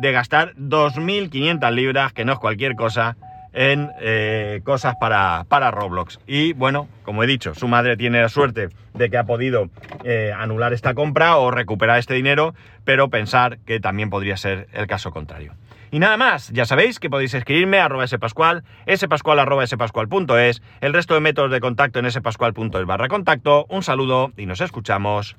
de 0.00 0.12
gastar 0.12 0.54
2.500 0.56 1.70
libras, 1.72 2.12
que 2.12 2.24
no 2.24 2.34
es 2.34 2.38
cualquier 2.38 2.76
cosa, 2.76 3.16
en 3.56 3.90
eh, 4.00 4.60
cosas 4.64 4.96
para, 5.00 5.46
para, 5.48 5.70
Roblox. 5.70 6.20
Y 6.26 6.52
bueno, 6.52 6.88
como 7.04 7.24
he 7.24 7.26
dicho, 7.26 7.54
su 7.54 7.66
madre 7.68 7.96
tiene 7.96 8.20
la 8.20 8.28
suerte 8.28 8.68
de 8.92 9.10
que 9.10 9.16
ha 9.16 9.24
podido 9.24 9.70
eh, 10.04 10.30
anular 10.36 10.74
esta 10.74 10.92
compra 10.92 11.38
o 11.38 11.50
recuperar 11.50 11.98
este 11.98 12.12
dinero, 12.12 12.54
pero 12.84 13.08
pensar 13.08 13.58
que 13.60 13.80
también 13.80 14.10
podría 14.10 14.36
ser 14.36 14.68
el 14.74 14.86
caso 14.86 15.10
contrario. 15.10 15.54
Y 15.90 16.00
nada 16.00 16.18
más, 16.18 16.50
ya 16.50 16.66
sabéis 16.66 17.00
que 17.00 17.08
podéis 17.08 17.32
escribirme 17.32 17.78
a 17.78 17.86
arroba 17.86 18.06
spascual, 18.06 18.62
spascual 18.94 19.38
arroba 19.38 19.66
spascual.es, 19.66 20.60
el 20.82 20.92
resto 20.92 21.14
de 21.14 21.20
métodos 21.20 21.50
de 21.50 21.60
contacto 21.60 21.98
en 22.00 22.10
spascual.es 22.10 22.84
barra 22.84 23.08
contacto. 23.08 23.64
Un 23.70 23.82
saludo 23.82 24.32
y 24.36 24.44
nos 24.44 24.60
escuchamos 24.60 25.36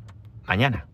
mañana. 0.48 0.88